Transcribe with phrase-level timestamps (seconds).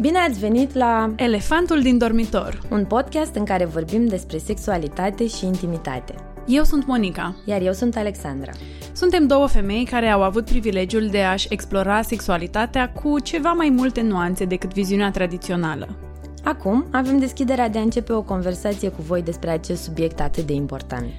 [0.00, 5.44] Bine ați venit la Elefantul din dormitor, un podcast în care vorbim despre sexualitate și
[5.44, 6.14] intimitate.
[6.46, 7.36] Eu sunt Monica.
[7.44, 8.52] Iar eu sunt Alexandra.
[8.92, 14.00] Suntem două femei care au avut privilegiul de a-și explora sexualitatea cu ceva mai multe
[14.00, 16.07] nuanțe decât viziunea tradițională.
[16.44, 20.52] Acum avem deschiderea de a începe o conversație cu voi despre acest subiect atât de
[20.52, 21.10] important.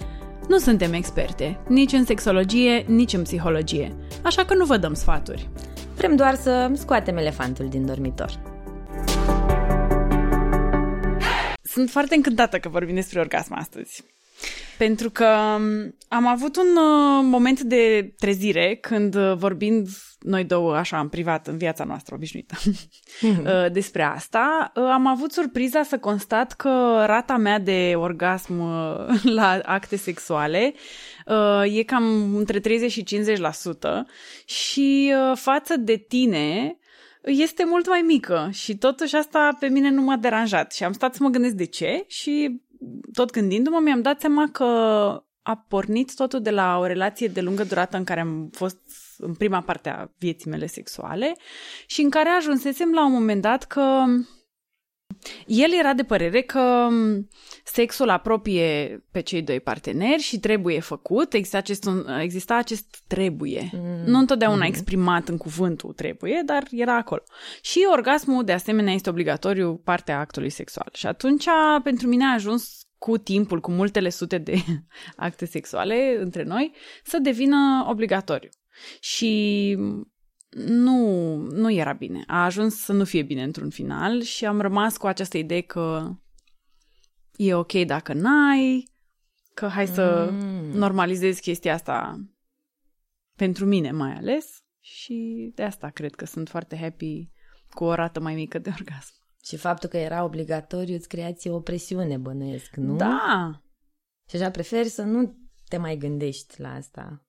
[0.48, 5.50] Nu suntem experte, nici în sexologie, nici în psihologie, așa că nu vă dăm sfaturi.
[5.96, 8.40] Vrem doar să scoatem elefantul din dormitor.
[11.62, 14.04] Sunt foarte încântată că vorbim despre orgasm astăzi.
[14.78, 19.88] Pentru că um, am avut un uh, moment de trezire când uh, vorbind
[20.20, 23.72] noi două așa în privat, în viața noastră obișnuită, mm-hmm.
[23.80, 28.62] despre asta, am avut surpriza să constat că rata mea de orgasm
[29.40, 30.74] la acte sexuale
[31.64, 33.08] e cam între 30 și 50%
[34.46, 36.78] și față de tine
[37.22, 41.16] este mult mai mică și totuși asta pe mine nu m-a deranjat și am stat
[41.16, 42.62] să mă gândesc de ce și
[43.14, 44.64] tot gândindu-mă mi-am dat seama că
[45.42, 48.80] a pornit totul de la o relație de lungă durată în care am fost
[49.18, 51.36] în prima parte a vieții mele sexuale
[51.86, 54.04] și în care ajunsesem la un moment dat că
[55.46, 56.88] el era de părere că
[57.64, 61.90] sexul apropie pe cei doi parteneri și trebuie făcut, exista acest,
[62.22, 63.70] exista acest trebuie.
[63.74, 64.04] Mm.
[64.06, 64.70] Nu întotdeauna mm.
[64.70, 67.24] exprimat în cuvântul trebuie, dar era acolo.
[67.62, 70.90] Și orgasmul, de asemenea, este obligatoriu partea actului sexual.
[70.94, 71.46] Și atunci,
[71.84, 74.56] pentru mine a ajuns cu timpul, cu multele sute de
[75.16, 78.50] acte sexuale între noi, să devină obligatoriu.
[79.00, 79.78] Și
[80.56, 82.24] nu, nu era bine.
[82.28, 86.16] A ajuns să nu fie bine într-un final și am rămas cu această idee că
[87.36, 88.92] e ok dacă n-ai,
[89.54, 90.78] că hai să mm.
[90.78, 92.26] normalizezi chestia asta
[93.36, 97.30] pentru mine mai ales și de asta cred că sunt foarte happy
[97.70, 99.14] cu o rată mai mică de orgasm.
[99.44, 102.96] Și faptul că era obligatoriu îți creați o presiune, bănuiesc, nu?
[102.96, 103.62] Da!
[104.30, 105.38] Și așa preferi să nu
[105.68, 107.26] te mai gândești la asta.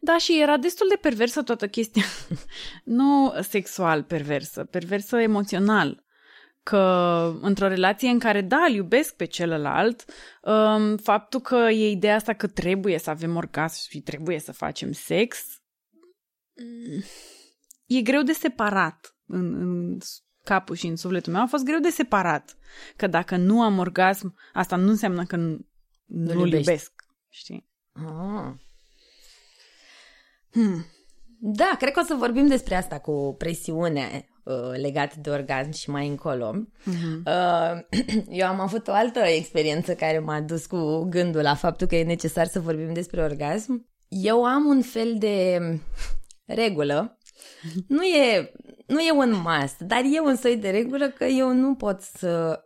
[0.00, 2.04] Da, și era destul de perversă toată chestia.
[2.84, 6.04] nu sexual perversă, perversă emoțional.
[6.62, 6.78] Că
[7.40, 10.04] într-o relație în care, da, îl iubesc pe celălalt,
[10.42, 14.92] um, faptul că e ideea asta că trebuie să avem orgasm și trebuie să facem
[14.92, 15.38] sex,
[16.54, 17.02] mm,
[17.86, 19.98] e greu de separat în, în
[20.44, 21.42] capul și în sufletul meu.
[21.42, 22.56] A fost greu de separat.
[22.96, 25.66] Că dacă nu am orgasm, asta nu înseamnă că nu,
[26.04, 26.92] nu-l iubesc.
[27.28, 27.68] Știi?
[27.92, 28.52] Ah.
[30.56, 30.86] Hmm.
[31.38, 35.90] Da, cred că o să vorbim despre asta cu presiune uh, legat de orgasm și
[35.90, 36.54] mai încolo.
[36.54, 37.22] Uh-huh.
[37.26, 41.96] Uh, eu am avut o altă experiență care m-a dus cu gândul la faptul că
[41.96, 43.86] e necesar să vorbim despre orgasm.
[44.08, 45.58] Eu am un fel de
[46.44, 47.18] regulă.
[47.88, 48.52] Nu e,
[48.86, 52.60] nu e un must, dar e un soi de regulă că eu nu pot să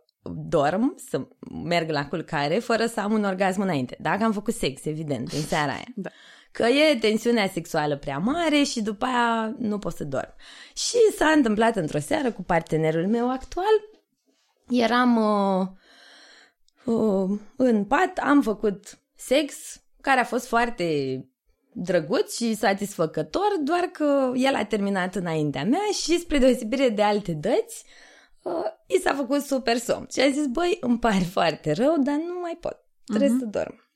[0.47, 1.27] dorm, să
[1.63, 3.97] merg la culcare fără să am un orgasm înainte.
[3.99, 5.85] Dacă am făcut sex, evident, în seara aia.
[5.95, 6.09] Da
[6.51, 10.33] că e tensiunea sexuală prea mare și după aia nu pot să dorm.
[10.73, 13.89] Și s-a întâmplat într-o seară cu partenerul meu actual.
[14.69, 15.67] Eram uh,
[16.95, 19.55] uh, în pat, am făcut sex
[20.01, 20.85] care a fost foarte
[21.73, 27.31] drăguț și satisfăcător, doar că el a terminat înaintea mea și spre deosebire de alte
[27.31, 27.85] dăți,
[28.41, 28.53] uh,
[28.87, 30.07] i s-a făcut super somn.
[30.11, 33.39] Și a zis, băi, îmi pare foarte rău, dar nu mai pot, trebuie uh-huh.
[33.39, 33.90] să dorm.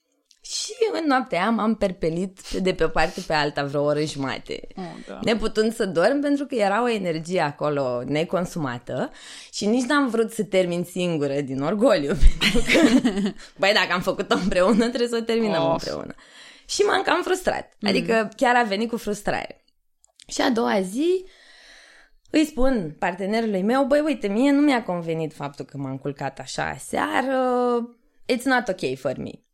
[0.45, 4.67] Și în noaptea aia m-am perpelit de pe o parte pe alta vreo oră jumate.
[4.75, 5.19] Oh, da.
[5.23, 9.11] Neputând să dorm pentru că era o energie acolo neconsumată
[9.51, 12.13] și nici n-am vrut să termin singură din orgoliu.
[12.39, 12.79] Pentru că,
[13.57, 15.69] băi, dacă am făcut-o împreună, trebuie să o terminăm oh.
[15.71, 16.13] împreună.
[16.65, 17.73] Și m-am cam frustrat.
[17.79, 17.89] Mm.
[17.89, 19.65] Adică chiar a venit cu frustrare.
[20.27, 21.25] Și a doua zi
[22.29, 26.75] îi spun partenerului meu, băi, uite, mie nu mi-a convenit faptul că m-am culcat așa
[26.79, 27.79] seară,
[28.33, 29.44] it's not ok for me.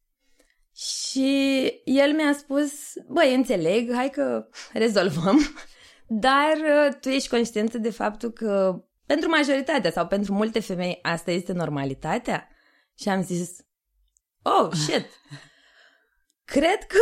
[0.76, 2.72] Și el mi-a spus,
[3.08, 5.40] băi, înțeleg, hai că rezolvăm,
[6.26, 11.32] dar uh, tu ești conștientă de faptul că pentru majoritatea sau pentru multe femei asta
[11.32, 12.48] este normalitatea?
[12.98, 13.50] Și am zis,
[14.42, 15.06] oh, shit,
[16.46, 17.00] cred că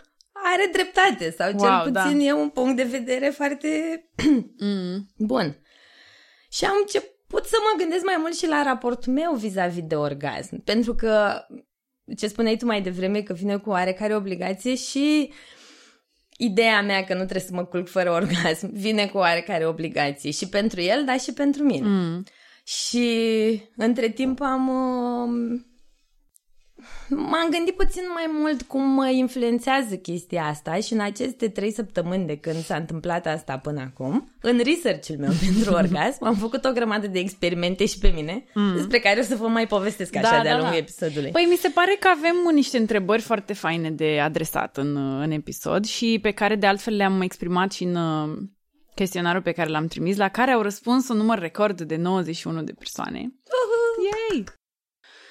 [0.52, 2.02] are dreptate sau cel wow, da.
[2.02, 2.24] puțin da.
[2.24, 3.68] e un punct de vedere foarte
[4.58, 5.08] mm.
[5.16, 5.62] bun.
[6.50, 10.64] Și am început să mă gândesc mai mult și la raportul meu vis-a-vis de orgasm,
[10.64, 11.44] pentru că
[12.16, 15.32] ce spuneai tu mai devreme, că vine cu oarecare obligație și
[16.36, 20.48] ideea mea că nu trebuie să mă culc fără orgasm vine cu oarecare obligație și
[20.48, 21.86] pentru el, dar și pentru mine.
[21.86, 22.24] Mm.
[22.64, 25.60] Și între timp am uh,
[27.08, 32.26] m-am gândit puțin mai mult cum mă influențează chestia asta și în aceste trei săptămâni
[32.26, 36.72] de când s-a întâmplat asta până acum, în research-ul meu pentru orgasm, am făcut o
[36.72, 38.74] grămadă de experimente și pe mine, mm.
[38.74, 40.76] despre care o să vă mai povestesc așa da, de-a da, lungul da.
[40.76, 41.30] episodului.
[41.30, 45.84] Păi mi se pare că avem niște întrebări foarte faine de adresat în, în episod
[45.84, 48.38] și pe care de altfel le-am exprimat și în uh,
[48.94, 52.72] chestionarul pe care l-am trimis, la care au răspuns un număr record de 91 de
[52.72, 53.20] persoane.
[53.20, 54.28] Uh-huh.
[54.30, 54.44] Yay!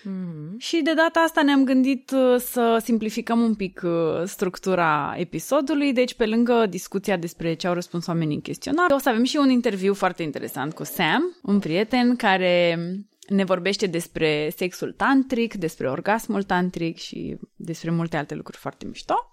[0.07, 0.57] Mm-hmm.
[0.57, 6.13] Și de data asta ne-am gândit uh, să simplificăm un pic uh, structura episodului, deci
[6.13, 9.49] pe lângă discuția despre ce au răspuns oamenii în chestionar, o să avem și un
[9.49, 12.79] interviu foarte interesant cu Sam, un prieten care
[13.27, 19.31] ne vorbește despre sexul tantric, despre orgasmul tantric și despre multe alte lucruri foarte mișto.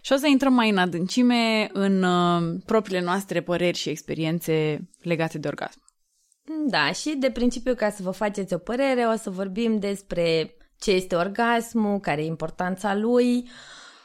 [0.00, 5.38] Și o să intrăm mai în adâncime în uh, propriile noastre păreri și experiențe legate
[5.38, 5.81] de orgasm.
[6.44, 10.90] Da, și de principiu, ca să vă faceți o părere, o să vorbim despre ce
[10.90, 13.48] este orgasmul, care e importanța lui,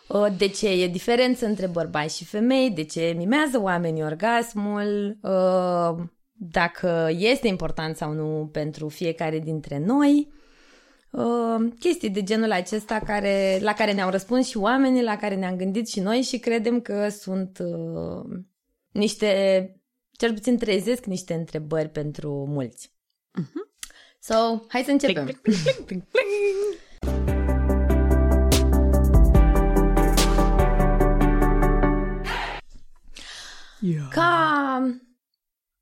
[0.07, 6.05] uh, de ce e diferență între bărbați și femei, de ce mimează oamenii orgasmul, uh,
[6.31, 10.31] dacă este important sau nu pentru fiecare dintre noi.
[11.11, 15.55] Uh, chestii de genul acesta care, la care ne-au răspuns și oamenii, la care ne-am
[15.55, 17.57] gândit și noi și credem că sunt
[18.91, 19.71] niște
[20.17, 22.91] cel puțin trezesc niște întrebări pentru mulți.
[23.41, 23.67] Uh-huh.
[24.19, 25.23] So, hai să începem.
[25.23, 26.85] Pling, pling, pling, pling, pling.
[33.79, 34.07] Yeah.
[34.11, 34.99] Ca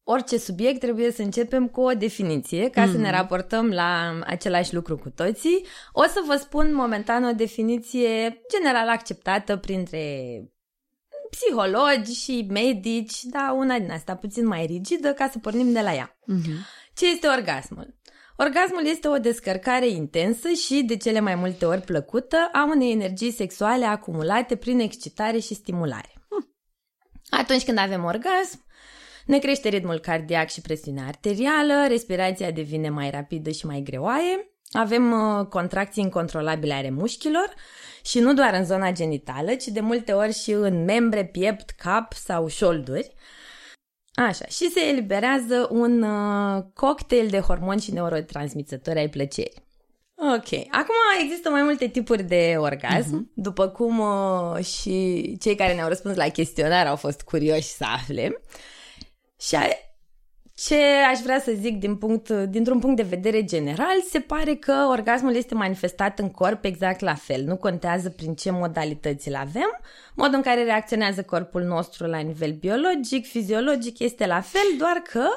[0.03, 2.91] orice subiect trebuie să începem cu o definiție ca mm.
[2.91, 3.15] să ne mhm.
[3.15, 5.65] raportăm la același lucru cu toții.
[5.91, 10.03] O să vă spun momentan o definiție general acceptată printre
[11.35, 15.93] psihologi și medici, da, una din asta puțin mai rigidă ca să pornim de la
[15.93, 16.17] ea.
[16.17, 16.57] Uh-huh.
[16.93, 17.95] Ce este orgasmul?
[18.37, 23.31] Orgasmul este o descărcare intensă și, de cele mai multe ori plăcută, a unei energii
[23.31, 26.13] sexuale acumulate prin excitare și stimulare.
[26.29, 26.45] Uh.
[27.29, 28.65] Atunci când avem orgasm,
[29.25, 35.12] ne crește ritmul cardiac și presiunea arterială, respirația devine mai rapidă și mai greoaie, avem
[35.12, 37.54] uh, contracții incontrolabile ale mușchilor
[38.04, 42.13] și nu doar în zona genitală, ci de multe ori și în membre, piept, cap
[42.13, 43.13] sau șolduri.
[44.13, 49.63] Așa, și se eliberează un uh, cocktail de hormoni și neurotransmițători ai plăcerii.
[50.18, 53.33] Ok, acum există mai multe tipuri de orgasm, uh-huh.
[53.33, 58.42] după cum uh, și cei care ne-au răspuns la chestionar au fost curioși să afle.
[59.39, 59.56] Și
[60.55, 64.87] ce aș vrea să zic din punct, dintr-un punct de vedere general, se pare că
[64.89, 67.43] orgasmul este manifestat în corp exact la fel.
[67.43, 69.79] Nu contează prin ce modalități îl avem.
[70.15, 75.27] Modul în care reacționează corpul nostru la nivel biologic, fiziologic este la fel, doar că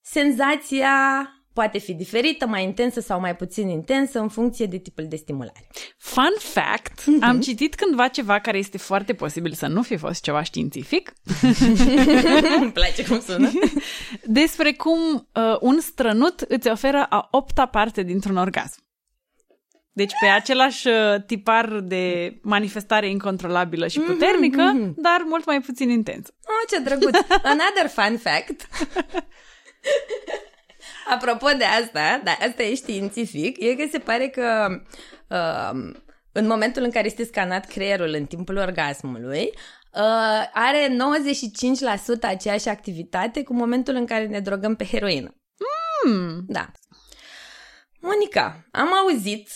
[0.00, 0.92] senzația
[1.54, 5.66] poate fi diferită, mai intensă sau mai puțin intensă în funcție de tipul de stimulare.
[5.98, 7.20] Fun fact, mm-hmm.
[7.20, 11.12] am citit cândva ceva care este foarte posibil să nu fi fost ceva științific.
[12.60, 13.50] Îmi place cum sună.
[14.40, 18.82] Despre cum uh, un strănut îți oferă a opta parte dintr-un orgasm.
[19.92, 20.94] Deci pe același uh,
[21.26, 24.94] tipar de manifestare incontrolabilă și puternică, mm-hmm.
[24.96, 26.28] dar mult mai puțin intens.
[26.28, 27.14] Oh, ce drăguț!
[27.54, 28.68] Another fun fact
[31.08, 34.66] Apropo de asta, da, asta e științific, e că se pare că
[35.28, 35.94] uh,
[36.32, 39.50] în momentul în care este scanat creierul în timpul orgasmului,
[39.92, 40.96] uh, are
[42.16, 45.34] 95% aceeași activitate cu momentul în care ne drogăm pe heroină.
[46.06, 46.44] Mm.
[46.46, 46.70] Da.
[48.00, 49.48] Monica, am auzit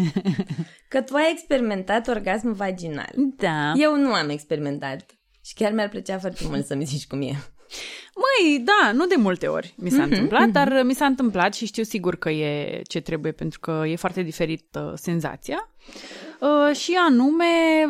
[0.88, 3.12] că tu ai experimentat orgasm vaginal.
[3.16, 3.72] Da.
[3.76, 5.04] Eu nu am experimentat
[5.44, 7.32] și chiar mi-ar plăcea foarte mult să-mi zici cum e.
[8.14, 10.52] Măi, da, nu de multe ori mi s-a mm-hmm, întâmplat, mm-hmm.
[10.52, 14.22] dar mi s-a întâmplat și știu sigur că e ce trebuie pentru că e foarte
[14.22, 15.70] diferit uh, senzația.
[16.40, 17.44] Uh, și anume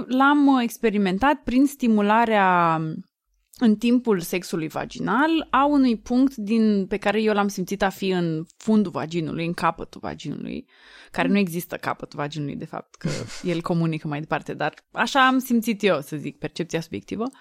[0.06, 2.80] l-am experimentat prin stimularea
[3.58, 8.08] în timpul sexului vaginal a unui punct din, pe care eu l-am simțit a fi
[8.08, 10.66] în fundul vaginului, în capătul vaginului,
[11.10, 13.08] care nu există capătul vaginului, de fapt, că
[13.52, 17.24] el comunică mai departe, dar așa am simțit eu, să zic, percepția subiectivă.
[17.24, 17.38] Uh,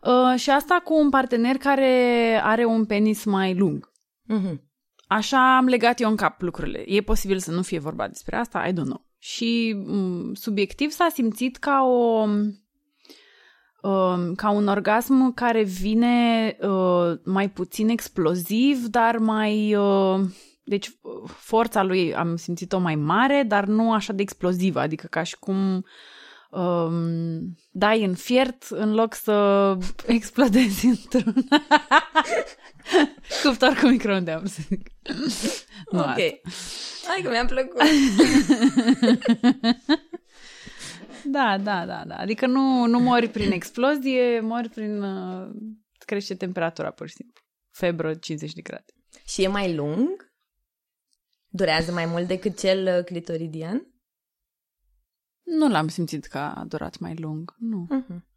[0.00, 3.92] Uh, și asta cu un partener care are un penis mai lung.
[4.28, 4.58] Uh-huh.
[5.06, 6.84] Așa am legat eu în cap lucrurile.
[6.86, 9.04] E posibil să nu fie vorba despre asta, I don't know.
[9.18, 12.26] Și um, subiectiv s-a simțit ca o
[13.82, 20.20] um, ca un orgasm care vine uh, mai puțin exploziv, dar mai uh,
[20.64, 25.38] deci forța lui am simțit-o mai mare, dar nu așa de explozivă, adică ca și
[25.38, 25.84] cum
[26.50, 29.76] um, dai în fiert în loc să
[30.06, 31.34] explodezi într-un
[33.42, 34.88] cuptor cu microunde, am să zic.
[35.86, 36.18] ok.
[37.06, 37.80] Hai că mi-a plăcut.
[41.24, 42.16] da, da, da, da.
[42.16, 45.02] Adică nu, nu mori prin explozie, mori prin...
[45.02, 45.48] Uh,
[45.98, 47.42] crește temperatura, pur și simplu.
[47.70, 48.84] Febră 50 de grade.
[49.26, 50.32] Și e mai lung?
[51.48, 53.86] Durează mai mult decât cel uh, clitoridian?
[55.58, 57.86] Nu l-am simțit că a durat mai lung, nu.
[57.90, 58.28] Uh-huh.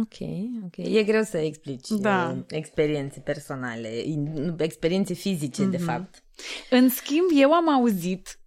[0.00, 0.28] Ok,
[0.64, 0.76] ok.
[0.76, 2.34] E greu să explici da.
[2.36, 4.04] Uh, experiențe personale,
[4.56, 5.70] experiențe fizice, mm-hmm.
[5.70, 5.86] de mhm.
[5.86, 6.24] fapt.
[6.70, 8.38] În schimb, eu am auzit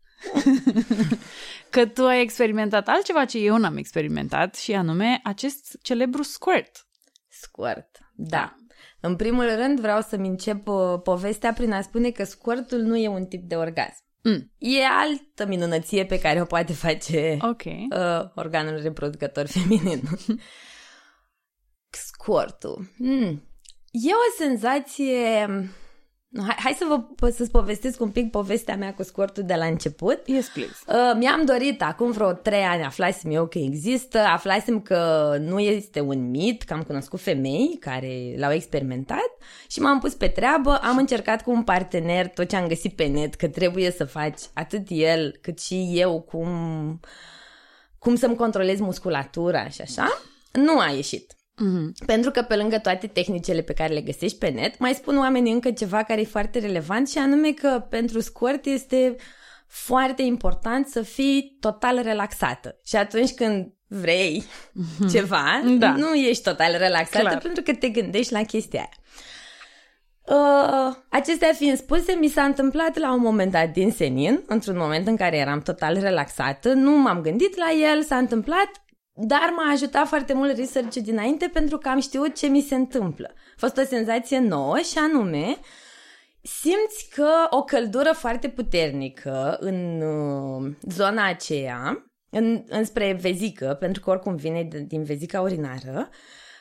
[1.69, 6.87] că tu ai experimentat altceva ce eu n-am experimentat și anume acest celebru squirt.
[7.29, 8.27] Squirt, da.
[8.27, 8.55] da.
[8.99, 13.07] În primul rând vreau să-mi încep uh, povestea prin a spune că squirtul nu e
[13.07, 14.06] un tip de orgasm.
[14.27, 14.51] Mm.
[14.57, 17.87] E altă minunăție pe care o poate face okay.
[17.91, 20.01] uh, organul reproducător feminin.
[21.89, 22.89] Squirtul.
[22.97, 23.43] Mm.
[23.91, 25.47] E o senzație
[26.35, 30.21] Hai, hai să vă să-ți povestesc un pic povestea mea cu scurtul de la început.
[30.25, 30.73] Yes, please.
[30.87, 35.99] Uh, mi-am dorit acum vreo trei ani, aflasem eu că există, aflasem că nu este
[35.99, 40.97] un mit, că am cunoscut femei care l-au experimentat și m-am pus pe treabă, am
[40.97, 44.85] încercat cu un partener tot ce am găsit pe net, că trebuie să faci atât
[44.89, 46.99] el cât și eu cum,
[47.99, 50.21] cum să-mi controlez musculatura și așa.
[50.51, 51.36] Nu a ieșit.
[51.57, 52.05] Mm-hmm.
[52.05, 55.53] Pentru că pe lângă toate tehnicile pe care le găsești pe net, mai spun oamenii
[55.53, 59.15] încă ceva care e foarte relevant și anume că pentru scurt este
[59.67, 62.79] foarte important să fii total relaxată.
[62.85, 65.11] Și atunci când vrei mm-hmm.
[65.11, 65.91] ceva, da.
[65.91, 67.37] nu ești total relaxată Clar.
[67.37, 68.89] pentru că te gândești la chestia aia.
[70.29, 75.07] Uh, acestea fiind spuse, mi s-a întâmplat la un moment dat din senin, într-un moment
[75.07, 78.71] în care eram total relaxată, nu m-am gândit la el, s-a întâmplat,
[79.19, 83.31] dar m-a ajutat foarte mult research dinainte pentru că am știut ce mi se întâmplă.
[83.33, 85.57] A fost o senzație nouă și anume
[86.41, 94.09] simți că o căldură foarte puternică în uh, zona aceea, în, înspre vezică, pentru că
[94.09, 96.09] oricum vine din vezica urinară,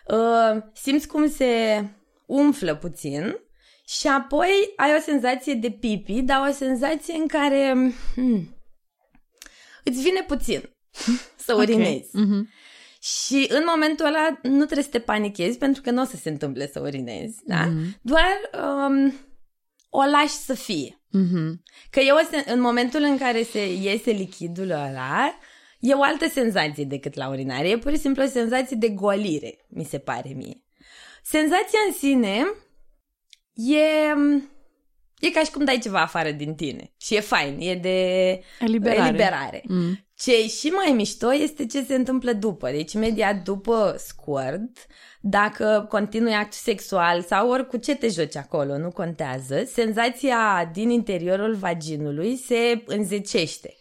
[0.07, 1.85] uh, simți cum se
[2.27, 3.39] umflă puțin
[3.87, 8.57] și apoi ai o senzație de pipi, dar o senzație în care hmm,
[9.85, 10.63] îți vine puțin
[11.47, 12.11] să urinezi.
[12.15, 12.25] Okay.
[12.25, 12.65] Mm-hmm.
[13.00, 16.29] Și în momentul ăla nu trebuie să te panichezi pentru că nu o să se
[16.29, 17.69] întâmple să urinezi, da?
[17.69, 18.00] Mm-hmm.
[18.03, 19.15] Doar um,
[19.91, 21.00] o lași să fie.
[21.09, 21.62] Mm-hmm.
[21.91, 25.38] Că eu, în momentul în care se iese lichidul ăla,
[25.81, 27.69] e o altă senzație decât la urinare.
[27.69, 30.62] E pur și simplu o senzație de golire, mi se pare mie.
[31.23, 32.45] Senzația în sine
[33.55, 34.15] e...
[35.19, 36.93] E ca și cum dai ceva afară din tine.
[36.97, 37.99] Și e fain, e de
[38.61, 39.09] eliberare.
[39.09, 39.62] eliberare.
[39.67, 40.06] Mm.
[40.19, 42.71] Ce e și mai mișto este ce se întâmplă după.
[42.71, 44.87] Deci, imediat după squirt,
[45.21, 50.91] dacă continui actul sexual sau ori cu ce te joci acolo, nu contează, senzația din
[50.91, 53.77] interiorul vaginului se înzecește.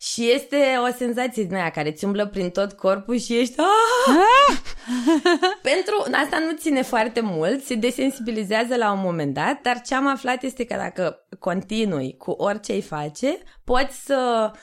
[0.00, 0.56] Și este
[0.88, 3.60] o senzație din aia care ți umblă prin tot corpul și ești...
[3.60, 4.56] Ah!
[5.70, 10.06] Pentru asta nu ține foarte mult, se desensibilizează la un moment dat, dar ce am
[10.06, 14.58] aflat este că dacă continui cu orice îi face, poți să uh,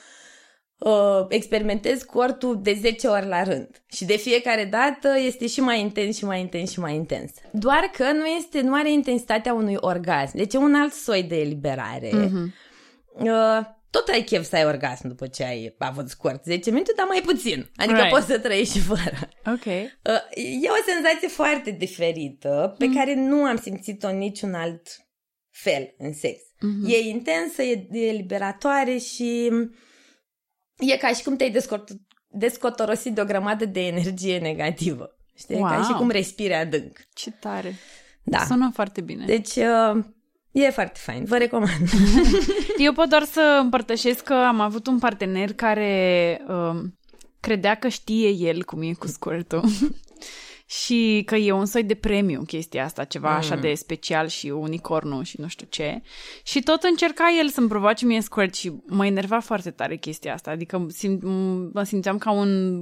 [1.28, 3.82] experimentezi cortul de 10 ori la rând.
[3.86, 7.32] Și de fiecare dată este și mai intens și mai intens și mai intens.
[7.52, 10.36] Doar că nu este, nu are intensitatea unui orgasm.
[10.36, 12.08] Deci e un alt soi de eliberare.
[12.08, 12.64] Mm-hmm.
[13.12, 17.06] Uh, tot ai chef să ai orgasm după ce ai avut scurt 10 minute, dar
[17.06, 17.70] mai puțin.
[17.76, 18.12] Adică right.
[18.12, 19.28] poți să trăiești și fără.
[19.46, 19.64] Ok.
[19.66, 22.94] Uh, e o senzație foarte diferită pe mm.
[22.94, 24.88] care nu am simțit-o niciun alt
[25.50, 26.40] fel în sex.
[26.40, 26.92] Mm-hmm.
[26.92, 29.50] E intensă, e, e liberatoare și
[30.78, 31.96] e ca și cum te-ai descot-
[32.28, 35.16] descotorosit de o grămadă de energie negativă.
[35.34, 35.56] Știi?
[35.56, 35.68] Wow.
[35.68, 36.98] Ca și cum respiri adânc.
[37.14, 37.74] Ce tare.
[38.22, 38.44] Da.
[38.44, 39.24] Sună foarte bine.
[39.24, 40.04] Deci, uh,
[40.50, 41.88] E foarte fain, vă recomand.
[42.78, 46.80] Eu pot doar să împărtășesc că am avut un partener care uh,
[47.40, 49.62] credea că știe el cum e cu squirtul
[50.66, 53.36] și că e un soi de premiu chestia asta, ceva mm.
[53.36, 56.02] așa de special și unicornul și nu știu ce.
[56.44, 60.50] Și tot încerca el să-mi provoace mie squirt și mă enerva foarte tare chestia asta.
[60.50, 61.20] Adică sim-
[61.72, 62.80] mă simțeam ca un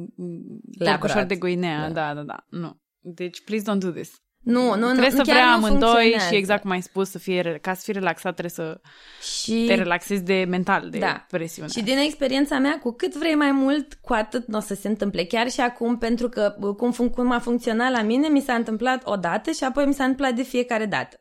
[0.78, 1.90] porcușor de goinea.
[1.90, 1.92] Da.
[1.92, 2.46] da, da, da.
[2.48, 2.80] Nu.
[3.00, 4.23] Deci, please don't do this.
[4.44, 7.74] Nu, nu, Trebuie nu, să vrea amândoi și exact cum ai spus, să fie, ca
[7.74, 8.80] să fii relaxat trebuie să
[9.20, 9.64] și...
[9.66, 11.26] te relaxezi de mental, de da.
[11.30, 11.68] presiune.
[11.68, 14.88] Și din experiența mea, cu cât vrei mai mult, cu atât nu o să se
[14.88, 15.24] întâmple.
[15.24, 19.16] Chiar și acum, pentru că cum, cum a funcționat la mine, mi s-a întâmplat o
[19.16, 21.18] dată și apoi mi s-a întâmplat de fiecare dată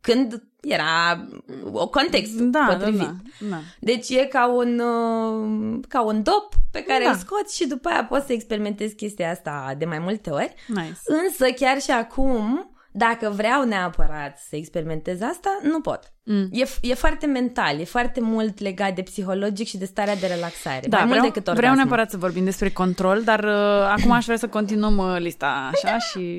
[0.00, 1.26] când era
[1.72, 3.00] o context da, potrivit.
[3.00, 3.60] Da, da, da.
[3.80, 7.10] Deci e ca un, uh, ca un dop pe care da.
[7.10, 10.54] îl scoți și după aia poți să experimentezi chestia asta de mai multe ori.
[10.66, 10.98] Nice.
[11.04, 16.12] Însă chiar și acum, dacă vreau neapărat să experimentez asta, nu pot.
[16.24, 16.48] Mm.
[16.52, 20.86] E, e foarte mental, e foarte mult legat de psihologic și de starea de relaxare.
[20.88, 21.76] Da, mai vreau, mult decât vreau orgasmul.
[21.76, 25.98] neapărat să vorbim despre control, dar uh, acum aș vrea să continuăm uh, lista așa
[26.08, 26.38] și...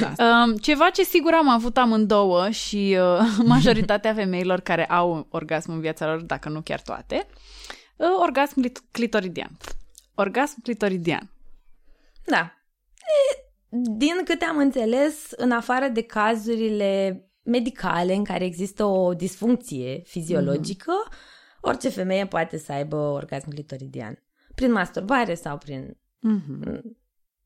[0.00, 0.42] Da.
[0.42, 3.20] Um, ceva ce sigur am avut amândouă și uh,
[3.54, 7.26] majoritatea femeilor care au orgasm în viața lor, dacă nu chiar toate,
[7.96, 9.50] uh, orgasm clit- clitoridian.
[10.14, 11.30] Orgasm clitoridian.
[12.24, 12.52] Da.
[12.96, 20.02] E, din câte am înțeles, în afară de cazurile medicale în care există o disfuncție
[20.04, 21.60] fiziologică, mm-hmm.
[21.60, 24.22] orice femeie poate să aibă orgasm clitoridian.
[24.54, 26.82] Prin masturbare sau prin, Mm-hmm.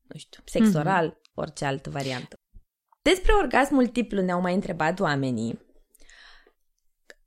[0.07, 1.33] nu știu, sex oral, mm-hmm.
[1.33, 2.35] orice altă variantă.
[3.01, 5.59] Despre orgasm multiplu ne-au mai întrebat oamenii.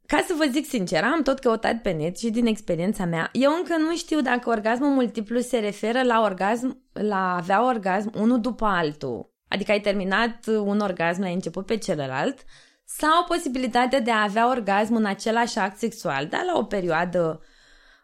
[0.06, 3.52] Ca să vă zic sincer, am tot căutat pe net și din experiența mea, eu
[3.56, 8.40] încă nu știu dacă orgasmul multiplu se referă la orgasm, la a avea orgasm unul
[8.40, 9.34] după altul.
[9.48, 12.38] Adică ai terminat un orgasm, l-ai început pe celălalt,
[12.84, 17.40] sau posibilitatea de a avea orgasm în același act sexual, dar la o perioadă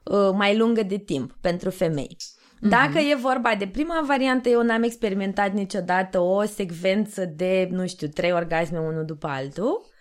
[0.05, 2.17] uh, mai lungă de timp pentru femei.
[2.61, 8.09] Dacă e vorba de prima variantă, eu n-am experimentat niciodată o secvență de, nu știu,
[8.09, 9.92] trei orgasme unul după altul,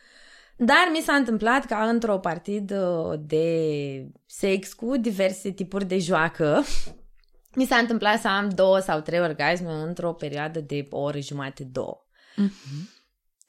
[0.66, 6.64] dar mi s-a întâmplat ca într-o partidă de sex cu diverse tipuri de joacă,
[7.56, 11.64] mi s-a întâmplat să am două sau trei orgasme într-o perioadă de o oră jumate,
[11.64, 12.06] două.
[12.34, 13.00] Mm-hmm.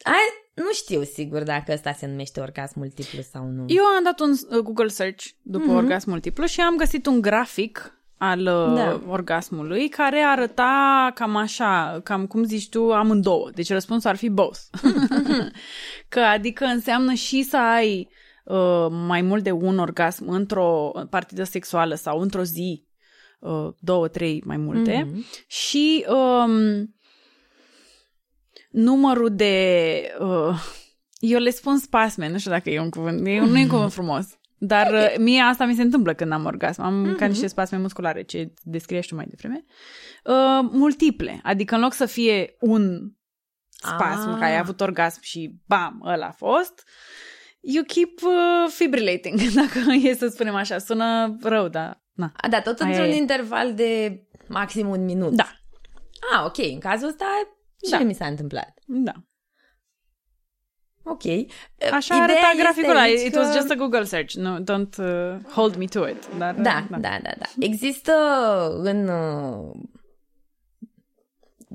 [0.02, 3.64] Ai, nu știu sigur dacă ăsta se numește orgasm multiplu sau nu.
[3.68, 5.76] Eu am dat un uh, Google search după mm-hmm.
[5.76, 9.00] orgasm multiplu și am găsit un grafic al uh, Da.
[9.08, 13.50] orgasmului care arăta cam așa, cam cum zici tu, amândouă.
[13.54, 14.58] Deci răspunsul ar fi both.
[16.08, 18.08] că adică înseamnă și să ai
[18.44, 22.84] uh, mai mult de un orgasm într-o partidă sexuală sau într-o zi,
[23.40, 25.24] uh, două, trei, mai multe, Mhm.
[25.46, 26.94] și um,
[28.70, 29.94] numărul de...
[30.20, 30.58] Uh,
[31.18, 33.92] eu le spun spasme, nu știu dacă e un cuvânt, e, nu e un cuvânt
[33.92, 34.26] frumos.
[34.64, 35.16] Dar okay.
[35.18, 36.82] mie asta mi se întâmplă când am orgasm.
[36.82, 37.16] Am mm-hmm.
[37.18, 39.64] ca niște spasme musculare, ce descriești tu mai devreme.
[40.24, 41.40] Uh, multiple.
[41.42, 43.12] Adică în loc să fie un
[43.68, 44.38] spasm Ah.
[44.38, 46.88] că ai avut orgasm și bam, ăla a fost,
[47.60, 50.78] you keep uh, fibrillating, dacă e să spunem așa.
[50.78, 52.32] Sună rău, dar na.
[52.36, 53.16] A, da, tot Aia într-un e.
[53.16, 55.32] interval de maxim un minut.
[55.32, 55.48] Da,
[56.32, 57.24] Ah, ok, în cazul ăsta
[57.84, 57.98] și Da.
[57.98, 58.04] da.
[58.04, 58.74] mi s-a întâmplat.
[58.86, 59.12] da.
[61.04, 61.22] Ok.
[61.92, 63.00] Așa Ideea arăta este graficul ăla.
[63.00, 64.32] aici It că- was just a Google search.
[64.34, 66.26] No, don't uh, hold me to it.
[66.38, 67.46] Dar, Da, da, da, da.
[67.58, 68.12] Există
[68.82, 69.70] în uh,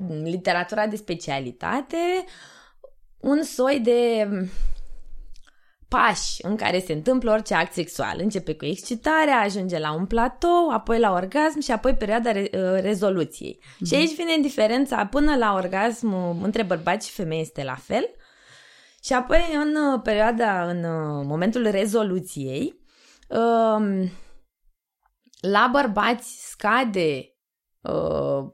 [0.08, 1.96] în literatura de specialitate
[3.20, 4.48] un soi de um,
[5.88, 8.16] pași în care se întâmplă orice act sexual.
[8.20, 12.80] Începe cu excitarea, ajunge la un platou, apoi la orgasm și apoi perioada re- uh,
[12.80, 13.60] rezoluției.
[13.86, 18.08] Și aici vine diferența până la orgasm uh, între bărbați și femei este la fel.
[19.02, 22.74] Și apoi în uh, perioada, în uh, momentul rezoluției,
[23.28, 24.10] um,
[25.40, 27.34] la bărbați scade
[27.80, 28.46] uh,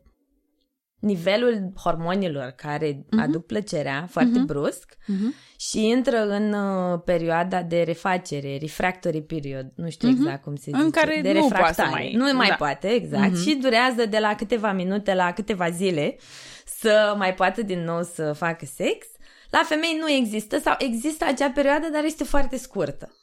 [1.01, 3.19] nivelul hormonilor care uh-huh.
[3.23, 4.47] aduc plăcerea foarte uh-huh.
[4.47, 5.35] brusc Mhm.
[5.57, 10.17] și intră în uh, perioada de refacere, refractory period, nu știu Mhm.
[10.17, 11.89] exact cum se În zice, care de nu poate refractare.
[11.89, 12.55] să mai- Nu mai da.
[12.55, 13.41] poate, exact, Mhm.
[13.43, 16.17] și durează de la câteva minute la câteva zile
[16.65, 19.07] să mai poată din nou să facă sex.
[19.55, 23.17] La femei nu există sau există acea perioadă, dar este foarte scurtă.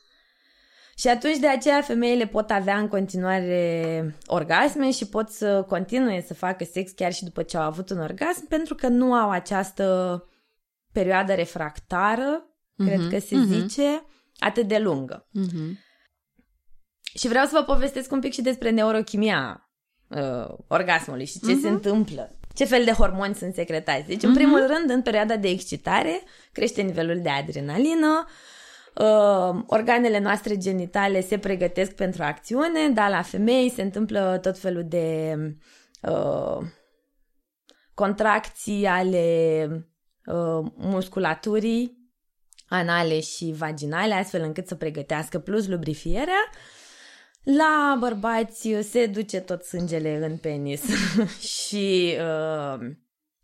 [0.97, 6.33] Și atunci de aceea femeile pot avea în continuare orgasme și pot să continue să
[6.33, 9.85] facă sex chiar și după ce au avut un orgasm pentru că nu au această
[10.91, 12.85] perioadă refractară, mm-hmm.
[12.85, 13.47] cred că se mhm.
[13.47, 14.05] zice,
[14.39, 15.27] atât de lungă.
[15.31, 15.79] Mhm.
[17.13, 19.69] Și vreau să vă povestesc un pic și despre neurochimia
[20.07, 21.61] uh, orgasmului și ce Mhm.
[21.61, 22.35] se întâmplă.
[22.53, 24.07] Ce fel de hormoni sunt secretați.
[24.07, 24.37] Deci, în Mhm.
[24.37, 28.25] primul rând, în perioada de excitare, crește nivelul de adrenalină,
[28.95, 34.85] uh, organele noastre genitale se pregătesc pentru acțiune, dar la femei se întâmplă tot felul
[34.87, 35.35] de
[36.01, 36.57] uh,
[37.93, 39.67] contracții ale
[40.25, 41.99] uh, musculaturii
[42.67, 46.49] anale și vaginale, astfel încât să pregătească plus lubrifierea.
[47.43, 50.81] La bărbați se duce tot sângele în penis
[51.57, 52.79] și uh,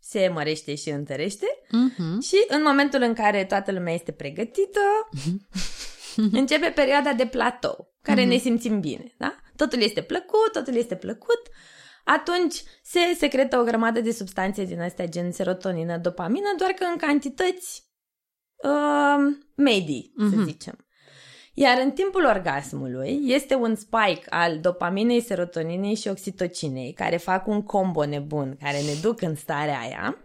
[0.00, 1.46] se mărește și întărește.
[1.70, 2.20] Mhm.
[2.20, 4.80] Și în momentul în care toată lumea este pregătită,
[6.40, 9.36] începe perioada de platou, care ne simțim bine, da?
[9.56, 11.40] Totul este plăcut, totul este plăcut.
[12.04, 16.96] Atunci se secretă o grămadă de substanțe din astea, gen serotonină, dopamină, doar că în
[16.96, 17.86] cantități
[18.64, 20.44] uh, medii, să Mhm.
[20.44, 20.87] zicem.
[21.60, 27.62] Iar în timpul orgasmului este un spike al dopaminei, serotoninei și oxitocinei, care fac un
[27.62, 30.16] combo nebun, care ne duc în starea aia,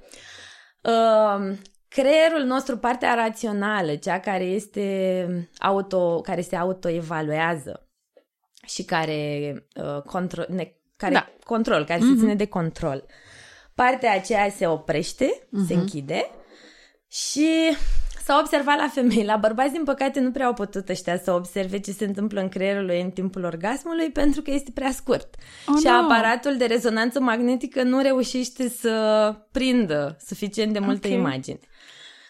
[0.82, 7.88] uh, creierul nostru, partea rațională, cea care este auto, care se autoevaluează
[8.66, 11.30] și care uh, control, ne, care Da.
[11.46, 13.06] control, care se ține de control.
[13.76, 16.30] Partea aceea se oprește, se închide
[17.08, 17.76] și
[18.24, 19.26] s-a observat la femei.
[19.26, 22.50] La bărbați, din păcate, nu prea au putut ăștia să observe ce se întâmplă în
[22.50, 25.36] creierul lui în timpul orgasmului pentru că este prea scurt.
[25.68, 25.92] Oh, și no.
[25.92, 31.14] aparatul de rezonanță magnetică nu reușește să prindă suficient de multe Ok.
[31.14, 31.60] imagini.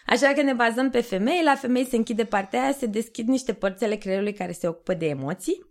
[0.06, 3.52] Așa că ne bazăm pe femei, la femei se închide partea aia, se deschid niște
[3.52, 5.66] părți ale creierului care se ocupă de emoții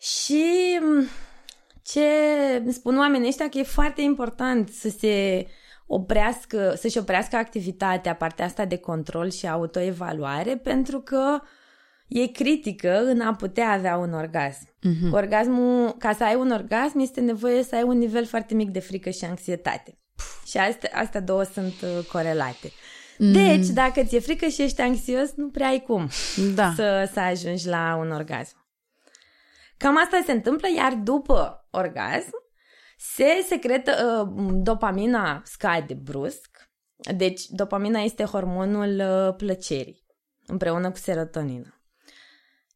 [0.00, 0.44] și
[0.80, 1.08] m,
[1.82, 2.08] ce
[2.68, 5.46] spun oamenii ăștia că e foarte important să se
[5.86, 11.40] oprească, să-și oprească activitatea, partea asta de control și autoevaluare, pentru că
[12.08, 14.68] e critică în a putea avea un orgasm.
[14.68, 15.10] Mm-hmm.
[15.10, 18.80] Orgasmul, ca să ai un orgasm, este nevoie să ai un nivel foarte mic de
[18.80, 19.98] frică și anxietate.
[20.46, 22.72] Și astea, astea două sunt uh, corelate.
[23.18, 23.32] Mm.
[23.32, 26.08] Deci, dacă ți-e frică și ești anxios, nu prea ai cum
[26.54, 26.72] Da.
[26.76, 28.56] să, să ajungi la un orgasm.
[29.76, 32.43] Cam asta se întâmplă, iar după orgasm
[33.12, 36.70] se secretă, uh, dopamina scade brusc,
[37.16, 40.06] deci dopamina este hormonul uh, plăcerii,
[40.46, 41.78] împreună cu serotonină.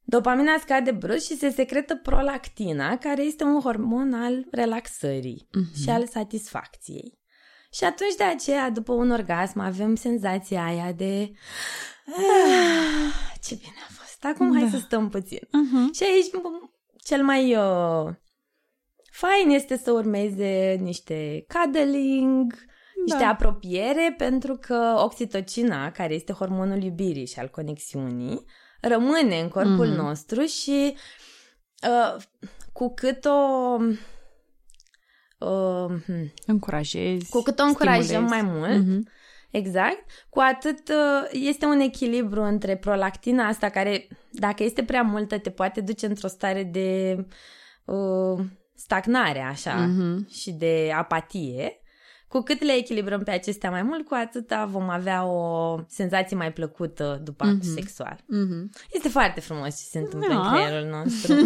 [0.03, 5.83] Dopamina scade brusc și se secretă prolactina, care este un hormon al relaxării uh-huh.
[5.83, 7.19] și al satisfacției.
[7.73, 11.33] Și atunci de aceea, după un orgasm, avem senzația aia de
[12.07, 14.59] "Ah, ce bine a fost, acum da.
[14.59, 15.39] hai să stăm puțin.
[15.39, 15.95] Uh-huh.
[15.97, 16.71] Și aici m-
[17.05, 18.15] cel mai uh,
[19.21, 22.53] fain este să urmeze niște cuddling,
[23.05, 23.29] niște Da.
[23.29, 28.45] apropiere, pentru că oxitocina, care este hormonul iubirii și al conexiunii,
[28.81, 29.97] rămâne în corpul Mhm.
[29.97, 30.97] nostru și
[31.89, 32.23] uh,
[32.73, 33.77] cu cât o...
[35.39, 37.31] Uh, hmm, Încurajezi.
[37.31, 38.33] cu cât o încurajăm stimulezi.
[38.33, 39.09] mai mult, Mhm.
[39.51, 40.05] Exact.
[40.29, 45.51] Cu atât uh, este un echilibru între prolactina asta care, dacă este prea multă, te
[45.51, 47.17] poate duce într-o stare de
[47.85, 48.39] uh,
[48.79, 50.29] stagnare, așa, Mhm.
[50.31, 51.81] și de apatie.
[52.29, 56.53] Cu cât le echilibrăm pe acestea mai mult, cu atâta vom avea o senzație mai
[56.53, 57.75] plăcută după actul Mhm.
[57.75, 58.21] sexual.
[58.27, 58.71] Mhm.
[58.93, 60.41] Este foarte frumos ce se întâmplă Da.
[60.41, 61.35] în creierul nostru.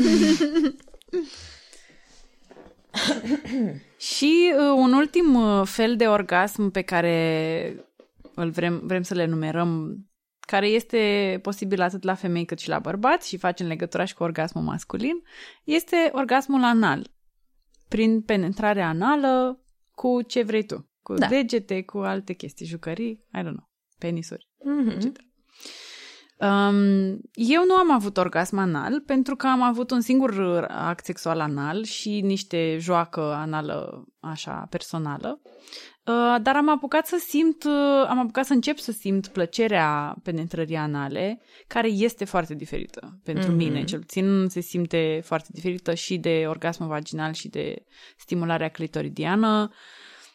[3.98, 7.76] Și uh, un ultim uh, fel de orgasm pe care
[8.34, 9.96] îl vrem, vrem să le numerăm,
[10.40, 14.22] care este posibil atât la femei cât și la bărbați și facem legătura și cu
[14.22, 15.22] orgasmul masculin,
[15.64, 17.10] este orgasmul anal.
[17.92, 19.60] Prin penetrare anală
[19.94, 20.90] cu ce vrei tu.
[21.02, 21.26] Cu Da.
[21.26, 24.48] degete, cu alte chestii, jucării, I don't know, penisuri.
[24.64, 25.12] Mhm.
[26.38, 31.40] Um, eu nu am avut orgasm anal pentru că am avut un singur act sexual
[31.40, 35.40] anal și niște joacă anală așa personală.
[36.06, 40.76] Uh, dar am apucat să simt, uh, am apucat să încep să simt plăcerea penetrării
[40.76, 43.56] anale, care este foarte diferită pentru Mhm.
[43.56, 43.84] mine.
[43.84, 47.84] Cel puțin se simte foarte diferită și de orgasmul vaginal și de
[48.16, 49.70] stimularea clitoridiană.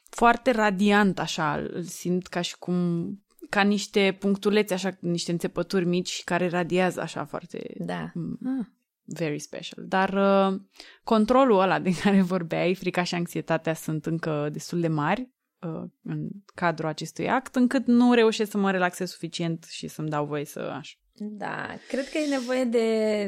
[0.10, 3.08] Foarte radiant, așa, îl simt ca și cum
[3.50, 8.12] ca niște punctulețe, așa, niște înțepături mici care radiază așa foarte Da.
[8.14, 8.66] mm, Ah.
[9.06, 9.86] very special.
[9.88, 10.60] Dar uh,
[11.04, 15.28] controlul ăla de care vorbeai, frica și anxietatea sunt încă destul de mari uh,
[16.04, 20.46] în cadrul acestui act, încât nu reușesc să mă relaxez suficient și să-mi dau voie
[20.46, 20.96] să așa.
[21.20, 22.86] Da, cred că e nevoie de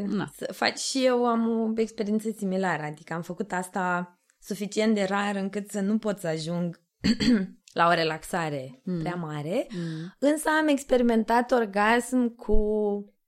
[0.08, 0.32] Na.
[0.36, 5.36] să faci și eu am o experiență similară, adică am făcut asta suficient de rar
[5.36, 6.82] încât să nu pot să ajung
[7.80, 9.00] la o relaxare mm.
[9.00, 10.16] prea mare, Mm.
[10.20, 12.54] însă am experimentat orgasm cu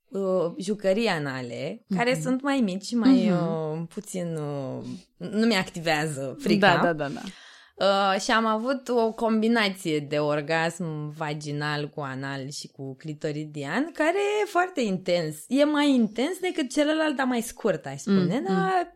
[0.10, 1.98] uh, jucării anale, mm-hmm.
[1.98, 3.82] care sunt mai mici și mai Mhm.
[3.82, 4.36] uh, puțin...
[4.36, 4.84] Uh,
[5.18, 6.76] nu mi-activează frica.
[6.76, 7.22] Da, da, da, da.
[7.82, 14.18] Uh, și am avut o combinație de orgasm vaginal cu anal și cu clitoridian, care
[14.42, 15.36] e foarte intens.
[15.48, 18.94] E mai intens decât celălalt, dar mai scurt, aș spune, Mm, dar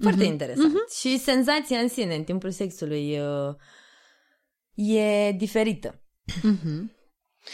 [0.00, 0.72] foarte interesant.
[1.00, 3.54] Și senzația în sine, în timpul sexului, uh,
[4.74, 6.02] e diferită.
[6.42, 6.92] Mhm.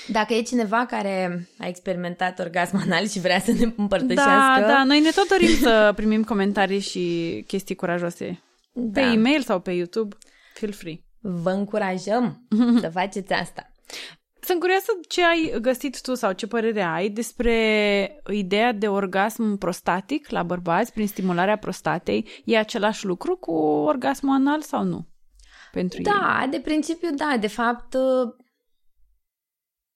[0.09, 4.61] Dacă e cineva care a experimentat orgasm anal și vrea să ne împărtășească...
[4.61, 9.43] Da, da, noi ne tot dorim să primim comentarii și chestii curajoase pe da, e-mail
[9.43, 10.17] sau pe YouTube.
[10.61, 11.05] Feel free.
[11.21, 12.47] Vă încurajăm
[12.83, 13.73] să faceți asta.
[14.41, 20.29] Sunt curioasă ce ai găsit tu sau ce părere ai despre ideea de orgasm prostatic
[20.29, 22.29] la bărbați prin stimularea prostatei.
[22.45, 25.07] E același lucru cu orgasmul anal sau nu?
[25.73, 26.05] Pentru ei?
[26.05, 27.37] Da, de principiu da.
[27.41, 27.97] De fapt,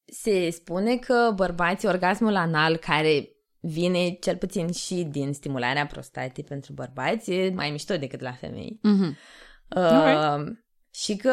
[0.05, 3.29] se spune că bărbații, orgasmul anal, care
[3.61, 8.81] vine cel puțin și din stimularea prostatei pentru bărbați, e mai mișto decât la femei.
[9.69, 10.47] Mhm.
[10.47, 10.57] Uh,
[10.91, 11.33] și că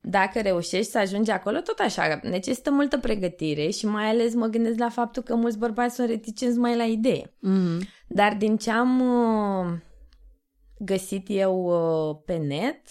[0.00, 4.78] dacă reușești să ajungi acolo, tot așa, necesită multă pregătire și mai ales mă gândesc
[4.78, 7.26] la faptul că mulți bărbați sunt reticenți mai la idee.
[7.26, 7.88] Mm-hmm.
[8.08, 9.78] Dar din ce am uh,
[10.78, 12.82] găsit eu uh, pe net,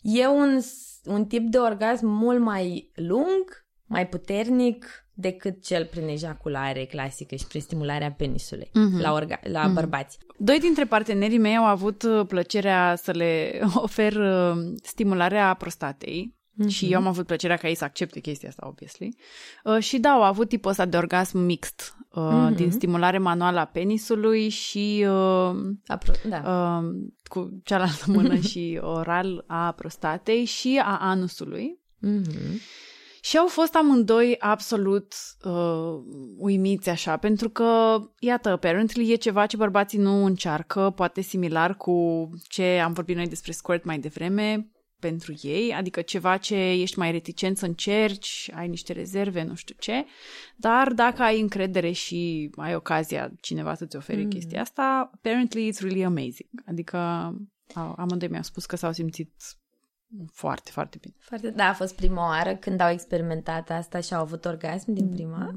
[0.00, 0.60] e un,
[1.04, 3.61] un tip de orgasm mult mai lung,
[3.92, 9.00] mai puternic decât cel prin ejaculare clasică și prin stimularea penisului Mhm.
[9.00, 9.74] la, orga- la Mhm.
[9.74, 10.18] bărbați.
[10.38, 16.68] Doi dintre partenerii mei au avut uh, plăcerea să le ofer uh, stimularea prostatei Mhm.
[16.68, 19.16] și eu am avut plăcerea ca ei să accepte chestia asta, obviously.
[19.64, 22.54] Uh, și da, au avut tipul ăsta de orgasm mixt, uh, Mhm.
[22.54, 25.52] din stimulare manuală a penisului și uh,
[25.94, 26.42] Apro- da.
[26.82, 26.88] uh,
[27.24, 31.78] cu cealaltă mână și oral a prostatei și a anusului.
[31.98, 32.60] Mhm.
[33.24, 36.02] Și au fost amândoi absolut uh,
[36.36, 42.28] uimiți așa, pentru că, iată, apparently e ceva ce bărbații nu încearcă, poate similar cu
[42.48, 47.10] ce am vorbit noi despre squirt mai devreme pentru ei, adică ceva ce ești mai
[47.10, 50.04] reticent să încerci, ai niște rezerve, nu știu ce,
[50.56, 54.28] dar dacă ai încredere și ai ocazia cineva să-ți ofere Mm.
[54.28, 56.48] chestia asta, apparently it's really amazing.
[56.66, 56.96] Adică
[57.74, 59.32] au- amândoi mi-au spus că s-au simțit
[60.32, 61.14] foarte, foarte bine.
[61.18, 65.08] Foarte, da, a fost prima oară când au experimentat asta și au avut orgasm din
[65.10, 65.50] prima.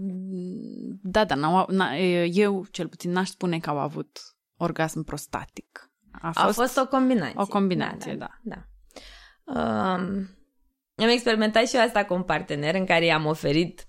[1.04, 4.20] Da, da, n-au, n- eu cel puțin n-aș spune că au avut
[4.58, 5.90] orgasm prostatic.
[6.12, 7.36] A A fost o combinație.
[7.42, 8.30] o combinație, da.
[8.44, 8.66] da.
[9.46, 10.30] Um,
[10.96, 13.88] am experimentat și eu asta cu un partener în care i-am oferit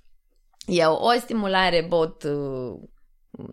[0.66, 2.74] eu o stimulare bot uh,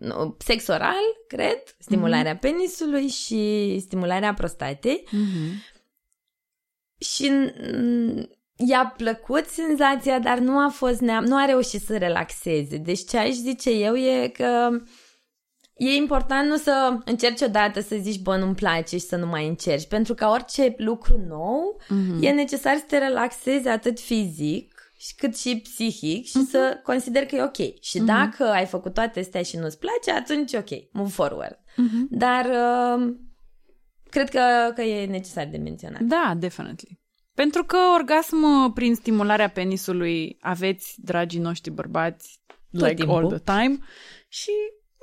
[0.00, 5.52] nu, sex oral, cred, stimularea penisului și stimularea prostatei Mhm.
[7.04, 7.30] Și
[7.74, 12.76] mm, i-a plăcut senzația, dar nu a fost neam, nu a reușit să relaxeze.
[12.76, 14.70] Deci ce aș zice eu e că
[15.76, 19.46] e important nu să încerci odată să zici, bă, nu-mi place și să nu mai
[19.48, 22.22] încerci, pentru că orice lucru nou Mhm.
[22.22, 27.36] e necesar să te relaxezi atât fizic și cât și psihic și să consideri că
[27.36, 27.80] e ok.
[27.82, 31.58] Și dacă ai făcut toate astea și nu-ți place, atunci ok, move forward.
[31.76, 32.06] Mhm.
[32.10, 33.14] Dar uh,
[34.14, 36.00] cred că, că e necesar de menționat.
[36.00, 37.00] Da, definitely.
[37.34, 43.14] Pentru că orgasm uh, prin stimularea penisului aveți, dragii noștri bărbați, Tot like timpul.
[43.16, 43.78] all the time
[44.28, 44.50] și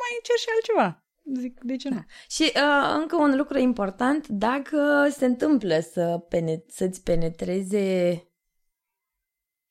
[0.01, 1.05] mai încerci și altceva.
[1.39, 1.95] Zic, de ce nu?
[1.95, 2.03] Da.
[2.29, 8.23] Și uh, încă un lucru important, dacă se întâmplă să pene- să-ți penetreze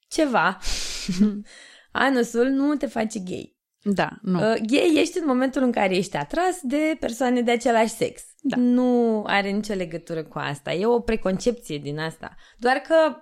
[0.09, 0.59] ceva,
[1.93, 3.59] anusul nu te face gay.
[3.83, 4.39] Da, nu.
[4.39, 8.23] Uh, gay ești în momentul în care ești atras de persoane de același sex.
[8.41, 8.57] Da.
[8.57, 10.73] Nu are nicio legătură cu asta.
[10.73, 12.35] E o preconcepție din asta.
[12.59, 13.21] Doar că,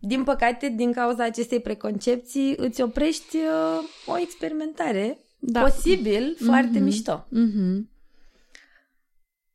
[0.00, 5.60] din păcate, din cauza acestei preconcepții, îți oprești uh, o experimentare Da.
[5.60, 7.26] posibil foarte mișto.
[7.28, 7.88] Mhm.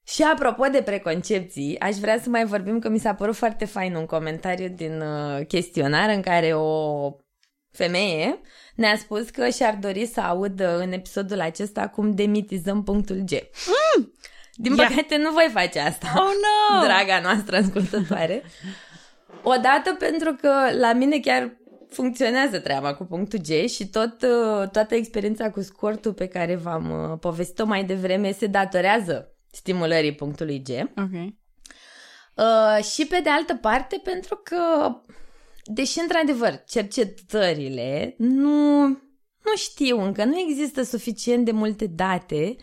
[0.04, 3.96] Și apropo de preconcepții, aș vrea să mai vorbim că mi s-a părut foarte fain
[3.96, 7.12] un comentariu din uh, chestionar în care o
[7.72, 8.40] femeie
[8.76, 13.32] ne-a spus că și-ar dori să audă în episodul acesta cum demitizăm punctul G.
[13.32, 14.14] Mm!
[14.54, 14.88] Din Ia.
[14.88, 16.84] păcate nu voi face asta, Oh, no!
[16.84, 18.44] draga noastră ascultătoare.
[19.44, 21.58] Odată pentru că la mine chiar
[21.90, 27.12] funcționează treaba cu punctul G și tot, uh, toată experiența cu scortul pe care v-am
[27.12, 30.70] uh, povestit-o mai devreme se datorează stimulării punctului G.
[31.00, 31.34] Ok.
[32.36, 34.92] Uh, și pe de altă parte pentru că,
[35.64, 38.88] deși într-adevăr cercetările nu,
[39.44, 42.56] nu știu încă, nu există suficient de multe date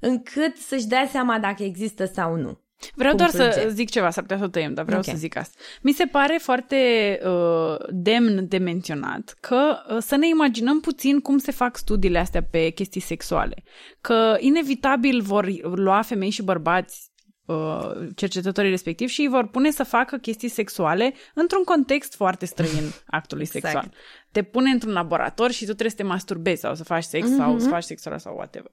[0.00, 2.60] încât să-și dea seama dacă există sau nu.
[2.94, 3.70] Vreau doar Punctul să G.
[3.70, 5.06] zic ceva, s-ar putea să o tăiem, dar vreau Ok.
[5.06, 5.58] să zic asta.
[5.82, 6.76] Mi se pare foarte
[7.24, 12.42] uh, demn de menționat că uh, să ne imaginăm puțin cum se fac studiile astea
[12.42, 13.62] pe chestii sexuale.
[14.00, 17.10] Că inevitabil vor lua femei și bărbați
[17.46, 22.92] uh, cercetătorii respectivi și îi vor pune să facă chestii sexuale într-un context foarte străin
[23.06, 23.64] actului Exact.
[23.64, 23.92] sexual.
[24.30, 27.36] Te pune într-un laborator și tu trebuie să te masturbezi sau să faci sex Mhm.
[27.36, 28.70] sau să faci sex oral sau whatever.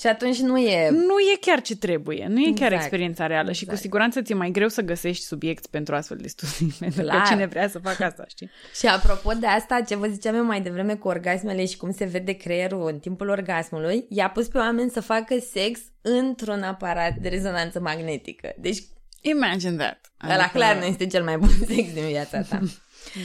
[0.00, 0.90] Și atunci nu e...
[0.90, 2.72] Nu e chiar ce trebuie, nu e chiar Exact.
[2.72, 3.80] experiența reală și cu Exact.
[3.80, 7.26] siguranță ți-e mai greu să găsești subiect pentru astfel de studii, pentru că Clar.
[7.26, 8.50] cine vrea să facă asta, știi?
[8.74, 12.04] Și apropo de asta, ce vă ziceam eu mai devreme cu orgasmele și cum se
[12.04, 17.28] vede creierul în timpul orgasmului, i-a pus pe oameni să facă sex într-un aparat de
[17.28, 18.52] rezonanță magnetică.
[18.58, 18.82] Deci
[19.20, 20.12] Imagine that.
[20.16, 20.38] Adică...
[20.38, 22.60] ăla clar nu este cel mai bun sex din viața ta.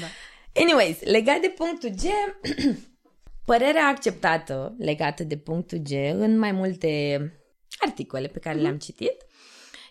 [0.02, 0.08] Da.
[0.62, 2.04] Anyways, legat de punctul G,
[3.46, 7.20] părerea acceptată legată de punctul G în mai multe
[7.80, 9.26] articole pe care le-am citit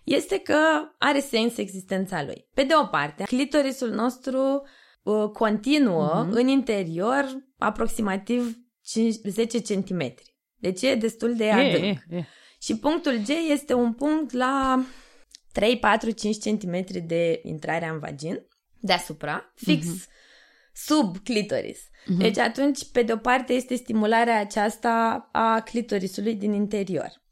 [0.05, 0.59] este că
[0.99, 2.49] are sens existența lui.
[2.55, 4.63] Pe de o parte, clitorisul nostru
[5.03, 7.27] uh, continuă în interior
[7.59, 10.15] aproximativ 5, 10 cm.
[10.57, 11.85] Deci e destul de adânc.
[11.85, 12.25] E, e, e.
[12.61, 14.85] Și punctul G este un punct la
[15.53, 18.47] 3, 4, 5 cm de intrarea în vagin.
[18.81, 20.09] deasupra, fix uh-huh.
[20.73, 21.81] sub clitoris.
[22.05, 22.19] Uh-huh.
[22.19, 27.23] Deci atunci, pe de-o parte, este stimularea aceasta a clitorisului din interior.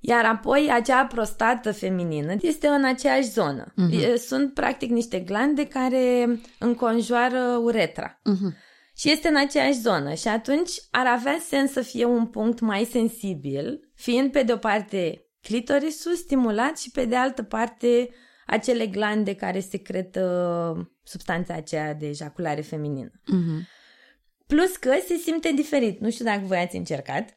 [0.00, 3.72] Iar apoi, acea prostată feminină este în aceeași zonă.
[3.72, 4.14] Uh-huh.
[4.16, 8.20] Sunt, practic, niște glande care înconjoară uretra.
[8.20, 8.68] Uh-huh.
[8.96, 10.14] Și este în aceeași zonă.
[10.14, 15.26] Și atunci ar avea sens să fie un punct mai sensibil, fiind, pe de-o parte,
[15.42, 18.08] clitorisul stimulat și, pe de altă parte,
[18.46, 23.10] acele glande care secretă substanța aceea de ejaculare feminină.
[23.10, 23.78] Uh-huh.
[24.50, 26.00] Plus că se simte diferit.
[26.00, 27.34] Nu știu dacă voi ați încercat,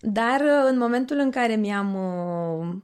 [0.00, 2.74] dar uh, în momentul în care mi-am uh,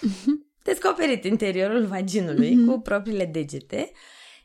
[0.68, 2.66] descoperit interiorul vaginului uh-huh.
[2.66, 3.92] cu propriile degete,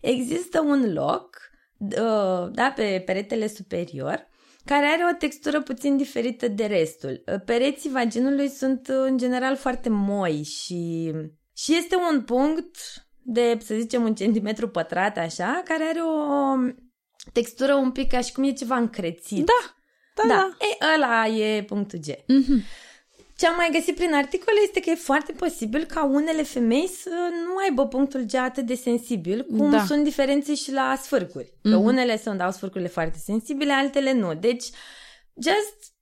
[0.02, 1.38] există un loc
[1.78, 4.28] uh, da, pe peretele superior
[4.66, 7.24] care are o textură puțin diferită de restul.
[7.26, 11.12] Uh, pereții vaginului sunt uh, în general foarte moi și,
[11.54, 12.78] și este un punct
[13.22, 16.56] de, să zicem, un centimetru pătrat așa, care are o
[17.34, 19.46] textură un pic ca și cum e ceva încrețit.
[19.46, 19.76] Da,
[20.16, 20.36] da, da.
[20.36, 20.66] da.
[20.66, 22.12] E, ăla e punctul G.
[22.12, 22.88] Mm-hmm.
[23.38, 27.10] Ce am mai găsit prin articole este că e foarte posibil ca unele femei să
[27.46, 29.86] nu aibă punctul G atât de sensibil, cum da.
[29.86, 31.46] sunt diferențe și la sfârcuri.
[31.46, 31.62] Mm-hmm.
[31.72, 31.84] Că mhm.
[31.84, 34.34] unele sunt, au sfârcurile foarte sensibile, altele nu.
[34.34, 34.66] Deci,
[35.42, 35.94] just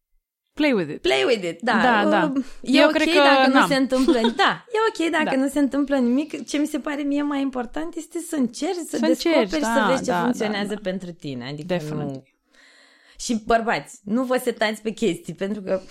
[0.58, 1.02] Play with it.
[1.02, 1.82] Play with it, da.
[1.82, 2.34] Da, da.
[2.62, 3.62] E Eu ok cred că dacă n-am.
[3.62, 4.20] nu se întâmplă...
[4.36, 5.42] Da, e ok dacă da.
[5.42, 6.48] nu se întâmplă nimic.
[6.48, 9.74] Ce mi se pare mie mai important este să încerci, să, să descoperi, încerci, da,
[9.74, 10.90] să vezi ce da, funcționează da, da.
[10.90, 11.48] pentru tine.
[11.48, 12.12] Adică Definitely.
[12.14, 12.24] nu...
[13.20, 15.82] Și bărbați, nu vă setați pe chestii, pentru că...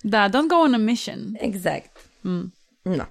[0.00, 1.18] Da, don't go on a mission.
[1.32, 1.96] Exact.
[2.20, 2.54] Mm.
[2.82, 2.94] Nu.
[2.94, 3.04] No.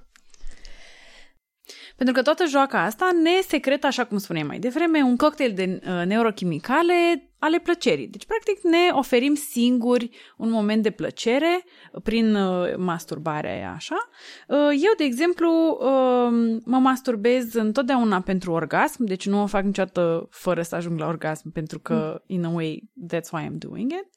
[1.95, 5.81] Pentru că toată joaca asta ne secretă, așa cum spuneam mai devreme, un cocktail de
[5.81, 8.07] uh, neurochimicale ale plăcerii.
[8.07, 11.63] Deci, practic, ne oferim singuri un moment de plăcere
[12.03, 14.09] prin uh, masturbarea așa.
[14.47, 20.27] Uh, eu, de exemplu, uh, mă masturbez întotdeauna pentru orgasm, deci nu o fac niciodată
[20.29, 22.35] fără să ajung la orgasm, pentru că, mm.
[22.35, 24.07] in a way, that's why I'm doing it.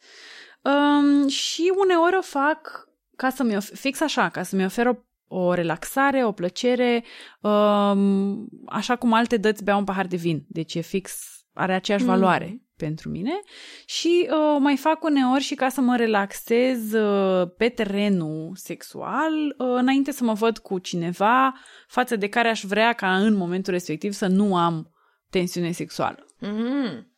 [0.62, 4.94] Um, și uneori o fac ca să mi fix așa, ca să-mi ofer o
[5.28, 7.04] o relaxare, o plăcere,
[7.40, 10.44] um, așa cum alte dăți bea un pahar de vin.
[10.48, 12.10] Deci e fix, are aceeași mm.
[12.10, 13.40] valoare pentru mine
[13.86, 19.54] și uh, mai fac uneori și ca să mă relaxez uh, pe terenul sexual uh,
[19.58, 21.54] înainte să mă văd cu cineva
[21.86, 24.92] față de care aș vrea ca în momentul respectiv să nu am
[25.30, 26.26] tensiune sexuală.
[26.38, 27.12] Mm.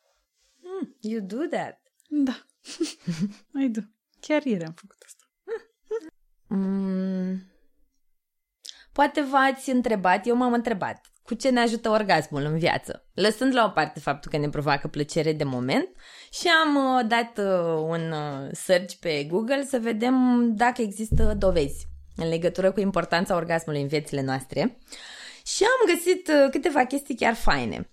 [0.62, 1.80] Mm, you do that.
[2.08, 2.46] Da.
[3.64, 3.80] I do.
[4.20, 5.24] Chiar ieri am făcut asta.
[6.46, 7.50] Mm.
[8.92, 13.04] Poate v-ați întrebat, eu m-am întrebat, cu ce ne ajută orgasmul în viață?
[13.14, 15.88] Lăsând la o parte faptul că ne provoacă plăcere de moment
[16.32, 21.86] și am uh, dat uh, un uh, search pe Google să vedem dacă există dovezi
[22.16, 24.78] în legătură cu importanța orgasmului în viețile noastre
[25.46, 27.90] și am găsit uh, câteva chestii chiar faine.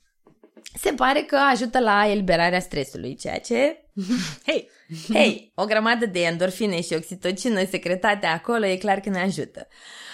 [0.73, 3.85] Se pare că ajută la eliberarea stresului, ceea ce,
[4.47, 4.69] hei,
[5.13, 9.67] hei, o grămadă de endorfine și oxitocină secretate acolo e clar că ne ajută.
[9.69, 10.06] Uh,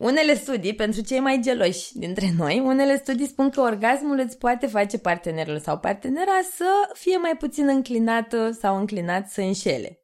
[0.00, 4.66] unele studii, pentru cei mai geloși dintre noi, unele studii spun că orgasmul îți poate
[4.66, 10.00] face partenerul sau partenera să fie mai puțin înclinată sau înclinat să înșele.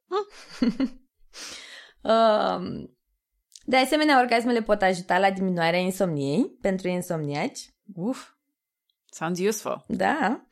[2.03, 2.85] uh,
[3.65, 7.61] de asemenea, orgasmele pot ajuta la diminuarea insomniei pentru insomniaci.
[7.95, 8.29] Uf,
[9.11, 9.85] sounds useful.
[9.89, 10.47] Da.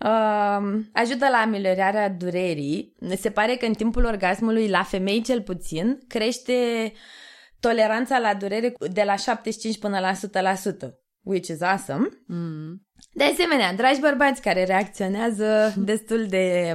[0.00, 2.94] Uh, ajută la ameliorarea durerii.
[3.16, 6.92] Se pare că în timpul orgasmului, la femei cel puțin, crește
[7.60, 10.12] toleranța la durere de la 75 până la
[10.54, 10.56] 100%,
[11.22, 12.08] which is awesome.
[12.26, 12.86] Mm.
[13.12, 16.74] De asemenea, dragi bărbați care reacționează destul de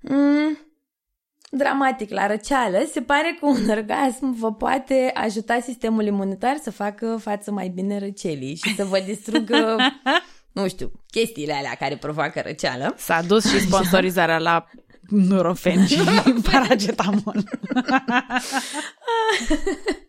[0.00, 0.58] mm,
[1.50, 7.18] dramatic la răceală, se pare că un orgasm vă poate ajuta sistemul imunitar să facă
[7.20, 9.76] față mai bine răcelii și să vă distrugă
[10.58, 12.94] nu știu, chestiile alea care provoacă răceală.
[12.96, 14.66] S-a dus și sponsorizarea la
[15.08, 16.00] Nurofen și
[16.50, 17.44] paracetamol.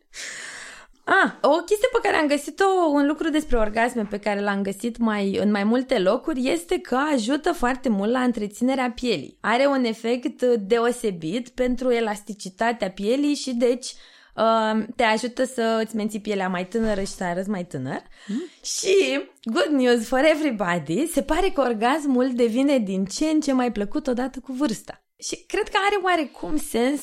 [1.11, 4.97] Ah, o chestie pe care am găsit-o, un lucru despre orgasme pe care l-am găsit
[4.97, 9.37] mai, în mai multe locuri, este că ajută foarte mult la întreținerea pielii.
[9.41, 13.93] Are un efect deosebit pentru elasticitatea pielii și deci
[14.35, 18.01] uh, te ajută să îți menții pielea mai tânără și să arăți mai tânăr.
[18.27, 18.43] Mm.
[18.63, 23.71] Și, good news for everybody, se pare că orgasmul devine din ce în ce mai
[23.71, 25.03] plăcut odată cu vârsta.
[25.19, 27.01] Și cred că are oarecum sens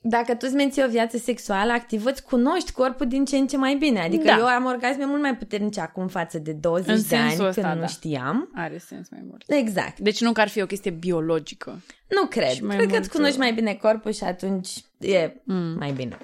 [0.00, 3.56] dacă tu îți menții o viață sexuală activă, îți cunoști corpul din ce în ce
[3.56, 4.00] mai bine.
[4.00, 4.36] Adică da.
[4.36, 7.66] eu am orgasme mult mai puternice acum față de 20 în de ani ăsta, când
[7.66, 7.74] da.
[7.74, 8.50] nu știam.
[8.54, 9.44] Are sens mai mult.
[9.46, 9.98] Exact.
[9.98, 11.82] Deci nu că ar fi o chestie biologică.
[12.08, 12.52] Nu cred.
[12.52, 12.90] Cred mult...
[12.90, 14.68] că îți cunoști mai bine corpul și atunci
[14.98, 15.76] e mm.
[15.78, 16.18] mai bine.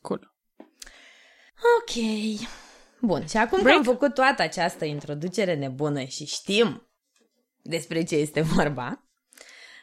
[0.00, 0.34] Cool.
[1.78, 2.04] Ok.
[3.00, 3.82] Bun, și acum Break.
[3.82, 6.90] că am făcut toată această introducere nebună și știm
[7.62, 9.04] despre ce este vorba,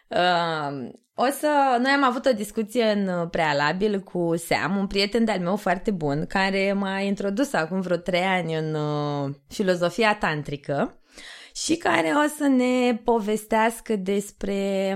[0.08, 1.78] uh, o să...
[1.82, 6.26] Noi am avut o discuție în prealabil cu Sam, un prieten de-al meu foarte bun,
[6.26, 11.00] care m-a introdus acum vreo trei ani în uh, filozofia tantrică
[11.56, 14.96] și care o să ne povestească despre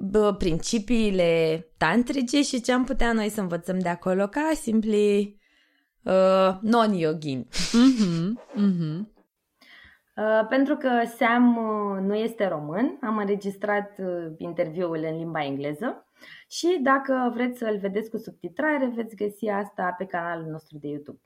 [0.00, 5.38] bă, principiile tantrice și ce am putea noi să învățăm de acolo ca simpli
[6.02, 7.48] uh, non-yogini.
[7.50, 9.13] Mm-hmm, mm-hmm.
[10.16, 16.08] Uh, pentru că Sam uh, nu este român, am înregistrat uh, interviul în limba engleză
[16.48, 21.18] și dacă vreți să-l vedeți cu subtitrare, veți găsi asta pe canalul nostru de YouTube.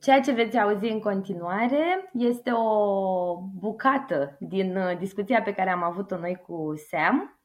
[0.00, 6.18] Ceea ce veți auzi în continuare este o bucată din discuția pe care am avut-o
[6.18, 7.40] noi cu Sam.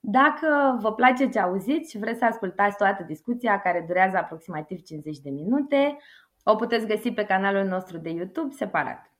[0.00, 5.18] Dacă vă place ce auziți și vreți să ascultați toată discuția, care durează aproximativ 50
[5.18, 5.96] de minute,
[6.44, 9.15] o puteți găsi pe canalul nostru de YouTube separat.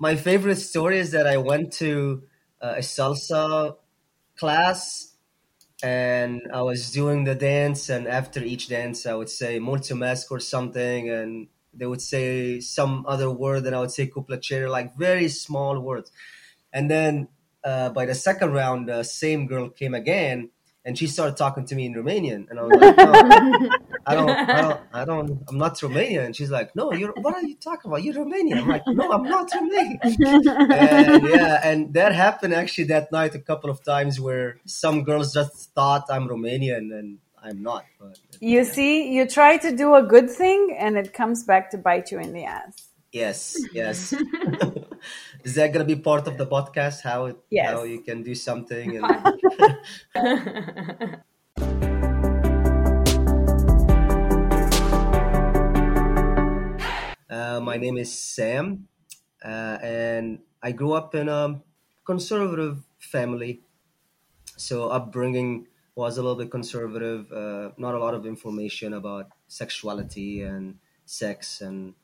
[0.00, 2.22] My favorite story is that I went to
[2.60, 3.76] uh, a salsa
[4.34, 5.14] class
[5.82, 10.40] and I was doing the dance, and after each dance, I would say mulțumesc or
[10.40, 15.28] something, and they would say some other word, and I would say cuplacere, like very
[15.28, 16.10] small words.
[16.72, 17.28] And then
[17.64, 20.50] uh, by the second round, the same girl came again,
[20.90, 23.12] and she started talking to me in Romanian, and I was like, no,
[24.06, 26.26] I don't, I don't, I don't, I'm not Romanian.
[26.26, 28.02] And she's like, no, you're, what are you talking about?
[28.02, 28.56] You're Romanian.
[28.56, 30.00] I'm like, no, I'm not Romanian.
[30.02, 35.32] and yeah, and that happened actually that night a couple of times where some girls
[35.32, 37.84] just thought I'm Romanian and I'm not.
[38.00, 38.64] But you yeah.
[38.64, 42.18] see, you try to do a good thing, and it comes back to bite you
[42.18, 42.88] in the ass.
[43.12, 44.12] Yes, yes.
[45.42, 47.00] Is that gonna be part of the podcast?
[47.00, 47.72] How yes.
[47.72, 48.96] how you can do something?
[48.96, 49.06] And...
[57.30, 58.86] uh, my name is Sam,
[59.42, 61.62] uh, and I grew up in a
[62.04, 63.62] conservative family.
[64.58, 67.32] So upbringing was a little bit conservative.
[67.32, 70.76] Uh, not a lot of information about sexuality and
[71.06, 71.94] sex and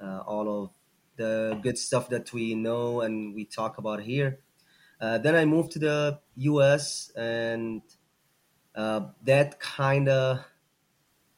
[0.00, 0.70] uh, all of
[1.16, 4.40] the good stuff that we know and we talk about here.
[5.00, 7.10] Uh, then I moved to the U.S.
[7.16, 7.82] and
[8.74, 10.44] uh, that kind of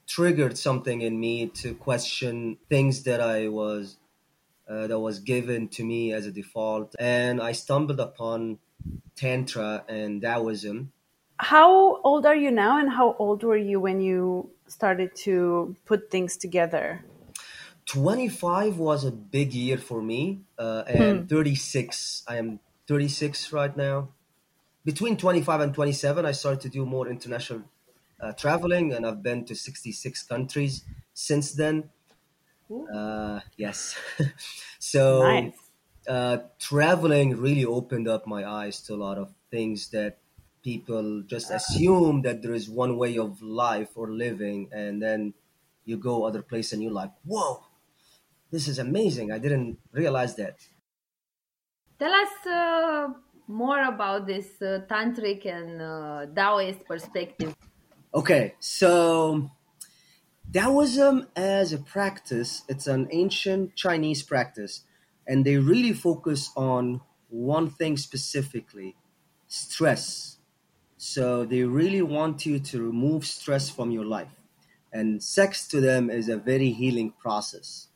[0.07, 3.97] triggered something in me to question things that I was
[4.69, 8.59] uh, that was given to me as a default, and I stumbled upon
[9.17, 10.93] Tantra and Taoism.
[11.39, 16.11] How old are you now, and how old were you when you started to put
[16.11, 17.05] things together?
[17.89, 21.27] 25 was a big year for me, uh, and hmm.
[21.27, 22.23] 36.
[22.29, 24.11] I am 36 right now.
[24.85, 27.63] Between 25 and 27, I started to do more international
[28.21, 30.85] uh, traveling, and I've been to 66 countries
[31.15, 31.89] since then.
[32.93, 33.97] Uh, yes.
[34.79, 35.53] so nice.
[36.07, 40.19] uh, traveling really opened up my eyes to a lot of things that
[40.63, 45.33] people just assume that there is one way of life or living, and then
[45.87, 47.65] you go other place and you're like, whoa,
[48.51, 49.33] this is amazing.
[49.33, 50.57] I didn't realize that.
[51.99, 53.09] Tell us uh,
[53.49, 57.55] more about this uh, tantric and uh, Taoist perspective.
[58.15, 59.51] Okay, so
[60.53, 64.85] Taoism as a practice, it's an ancient Chinese practice,
[65.27, 68.97] and they really focus on one thing specifically
[69.47, 70.39] stress.
[70.97, 74.35] So they really want you to remove stress from your life.
[74.93, 77.88] And sex to them is a very healing process.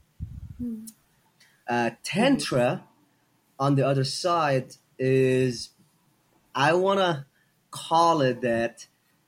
[1.69, 2.85] Uh, tantra,
[3.59, 5.71] on the other side, is
[6.55, 7.27] I want to
[7.71, 8.87] call it that.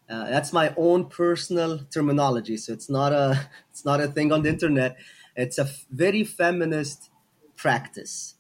[0.09, 4.43] Uh, that's my own personal terminology, so it's not a it's not a thing on
[4.43, 4.97] the internet.
[5.37, 7.11] It's a very feminist
[7.57, 8.35] practice.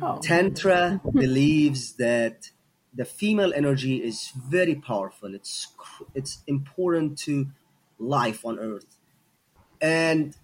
[0.00, 0.18] Oh.
[0.22, 2.50] Tantra believes that
[2.94, 5.34] the female energy is very powerful.
[5.34, 5.68] It's
[6.14, 7.48] it's important to
[7.98, 8.96] life on Earth,
[9.80, 10.36] and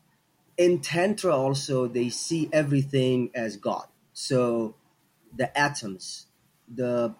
[0.57, 3.87] in tantra also they see everything as god.
[4.13, 4.77] So
[5.37, 6.27] the atoms
[6.73, 7.15] the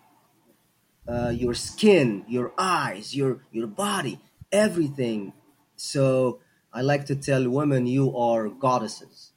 [1.07, 4.21] uh, your skin your eyes your your body
[4.53, 5.33] everything.
[5.77, 6.41] So
[6.73, 9.33] i like to tell women you are goddesses.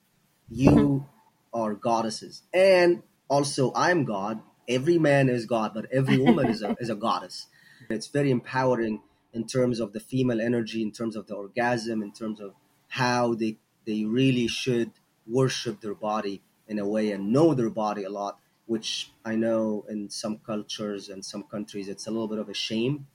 [0.49, 1.59] You mm-hmm.
[1.59, 2.43] are goddesses.
[2.53, 4.41] And also i'm god.
[4.67, 7.47] Every man is god but every woman is a, is a goddess.
[7.89, 9.01] It's very empowering
[9.33, 12.53] in terms of the female energy in terms of the orgasm in terms of
[12.87, 13.57] how they
[13.87, 14.91] they really should
[15.25, 16.35] worship their body
[16.67, 18.33] in a way and know their body a lot,
[18.73, 18.89] which
[19.31, 23.07] I know in some cultures and some countries it's a little bit of a shame.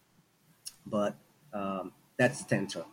[0.96, 1.14] But
[1.52, 2.84] Um, that's tantra.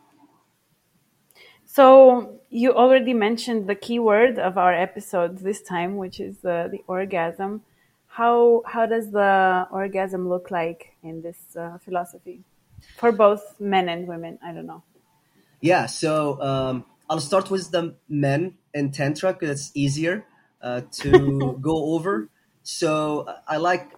[1.65, 6.67] So you already mentioned the key word of our episode this time, which is the,
[6.73, 7.61] the orgasm.
[8.07, 12.43] How how does the orgasm look like in this uh, philosophy
[12.99, 14.39] for both men and women?
[14.43, 14.83] I don't know.
[15.61, 16.75] Yeah, so um,
[17.09, 20.25] I'll start with the men in tantra because it's easier
[20.61, 22.29] uh, to go over.
[22.63, 23.91] So I like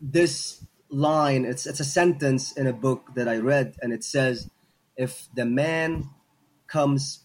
[0.00, 1.44] this line.
[1.44, 4.48] It's it's a sentence in a book that I read, and it says,
[4.96, 6.08] "If the man
[6.66, 7.24] comes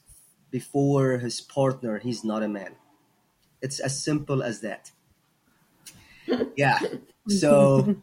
[0.52, 2.76] before his partner, he's not a man.
[3.62, 4.92] It's as simple as that.
[6.56, 6.80] yeah.
[7.28, 7.96] So,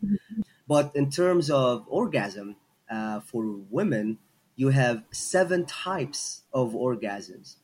[0.69, 2.57] but in terms of orgasm,
[2.91, 4.19] uh, for women,
[4.57, 7.57] you have seven types of orgasms.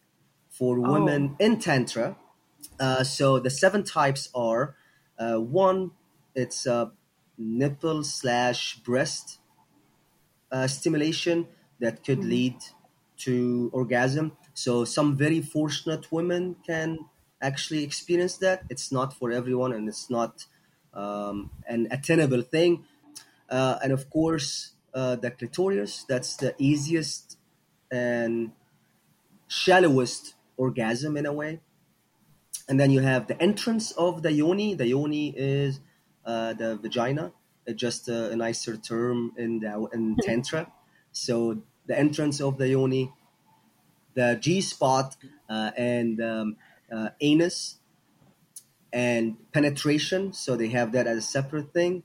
[0.51, 1.45] For women oh.
[1.45, 2.17] in Tantra,
[2.79, 4.77] uh, so the seven types are
[5.19, 5.93] uh, one,
[6.35, 6.93] it's a
[7.39, 9.39] nipple slash breast
[10.51, 11.49] uh, stimulation
[11.81, 12.29] that could mm-hmm.
[12.29, 12.57] lead
[13.19, 14.33] to orgasm.
[14.55, 16.99] So some very fortunate women can
[17.41, 18.65] actually experience that.
[18.69, 20.47] It's not for everyone, and it's not
[20.93, 22.85] um, an attainable thing.
[23.49, 26.05] Uh, and of course, uh, the clitoris.
[26.05, 27.39] That's the easiest
[27.91, 28.53] and
[29.49, 31.61] shallowest orgasm in a way.
[32.69, 34.75] And then you have the entrance of the yoni.
[34.75, 35.81] The yoni is
[36.25, 37.33] uh, the vagina.
[37.67, 40.73] It's just a, a nicer term in the in tantra.
[41.13, 43.13] So the entrance of the yoni,
[44.15, 45.17] the G spot,
[45.49, 46.57] uh, and um,
[46.91, 47.77] uh, anus,
[48.93, 50.33] and penetration.
[50.33, 52.05] So they have that as a separate thing.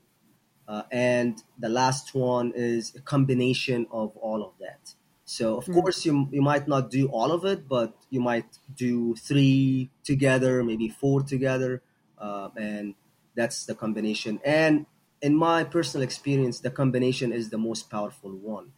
[0.68, 4.94] Uh, and the last one is a combination of all of that.
[5.24, 5.80] So of mm-hmm.
[5.80, 10.62] course you you might not do all of it, but you might do three together,
[10.62, 11.82] maybe four together,
[12.18, 12.94] uh, and
[13.34, 14.40] that's the combination.
[14.44, 14.86] And
[15.20, 18.72] in my personal experience, the combination is the most powerful one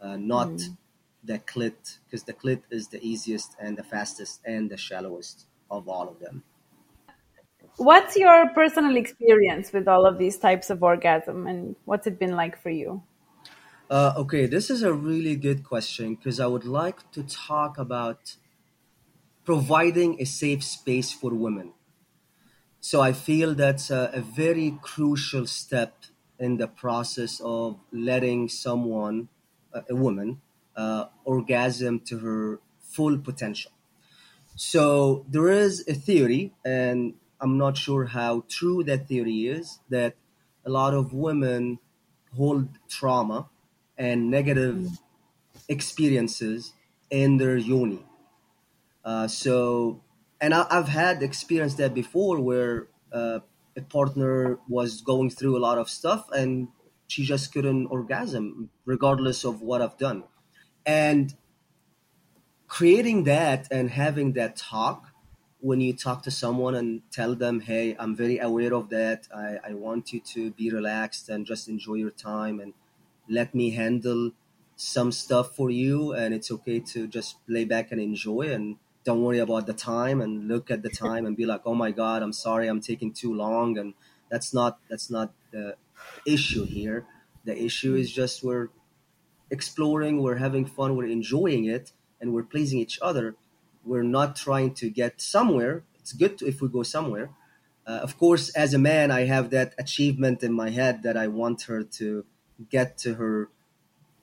[0.00, 0.76] uh, not mm.
[1.24, 5.88] the clit, because the clit is the easiest and the fastest and the shallowest of
[5.88, 6.44] all of them.
[7.76, 12.34] What's your personal experience with all of these types of orgasm, and what's it been
[12.34, 13.02] like for you?
[13.90, 18.36] Uh, okay, this is a really good question because I would like to talk about
[19.44, 21.72] providing a safe space for women.
[22.80, 26.04] So I feel that's a, a very crucial step
[26.38, 29.28] in the process of letting someone
[29.88, 30.40] a woman
[30.74, 33.72] uh, orgasm to her full potential.
[34.56, 40.16] So there is a theory, and I'm not sure how true that theory is, that
[40.64, 41.78] a lot of women
[42.34, 43.48] hold trauma
[43.96, 44.88] and negative
[45.68, 46.72] experiences
[47.10, 48.04] in their yoni.
[49.04, 50.02] Uh, so,
[50.40, 53.40] and I, have had experienced that before where uh,
[53.76, 56.68] a partner was going through a lot of stuff and
[57.06, 60.24] she just couldn't orgasm regardless of what I've done.
[60.84, 61.34] And
[62.68, 65.05] creating that and having that talk
[65.66, 69.26] when you talk to someone and tell them, hey, I'm very aware of that.
[69.34, 72.72] I, I want you to be relaxed and just enjoy your time and
[73.28, 74.30] let me handle
[74.76, 76.12] some stuff for you.
[76.12, 80.20] And it's okay to just lay back and enjoy and don't worry about the time
[80.20, 83.12] and look at the time and be like, oh my God, I'm sorry, I'm taking
[83.12, 83.76] too long.
[83.76, 83.94] And
[84.30, 85.74] that's not, that's not the,
[86.26, 87.06] issue here.
[87.44, 88.20] The issue is mm-hmm.
[88.20, 88.68] just we're
[89.50, 93.34] exploring, we're having fun, we're enjoying it, and we're pleasing each other.
[93.86, 95.84] We're not trying to get somewhere.
[96.00, 97.30] It's good to, if we go somewhere.
[97.86, 101.28] Uh, of course, as a man, I have that achievement in my head that I
[101.28, 102.24] want her to
[102.68, 103.48] get to her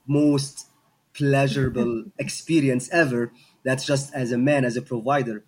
[0.06, 0.68] most
[1.14, 3.32] pleasurable experience ever.
[3.64, 5.44] That's just as a man, as a provider.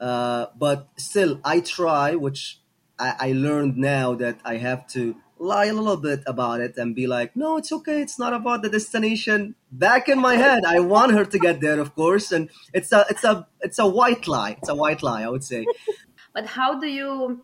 [0.00, 2.58] Uh, but still, I try, which
[2.98, 6.94] I, I learned now that I have to lie a little bit about it and
[6.94, 8.02] be like, no, it's okay.
[8.02, 9.54] It's not about the destination.
[9.72, 13.06] Back in my head, I want her to get there, of course, and it's a
[13.08, 14.56] it's a it's a white lie.
[14.58, 15.66] It's a white lie, I would say.
[16.34, 17.42] but how do you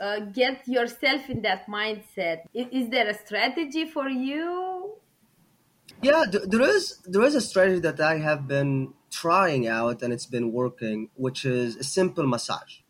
[0.00, 2.38] uh, get yourself in that mindset?
[2.52, 4.94] Is, is, there a strategy for you?
[6.02, 10.26] Yeah, there is there is a strategy that I have been trying out and it's
[10.26, 12.80] been working, which is a simple massage,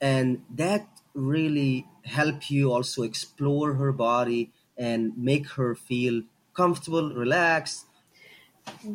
[0.00, 6.22] and that really help you also explore her body and make her feel
[6.54, 7.86] comfortable, relaxed.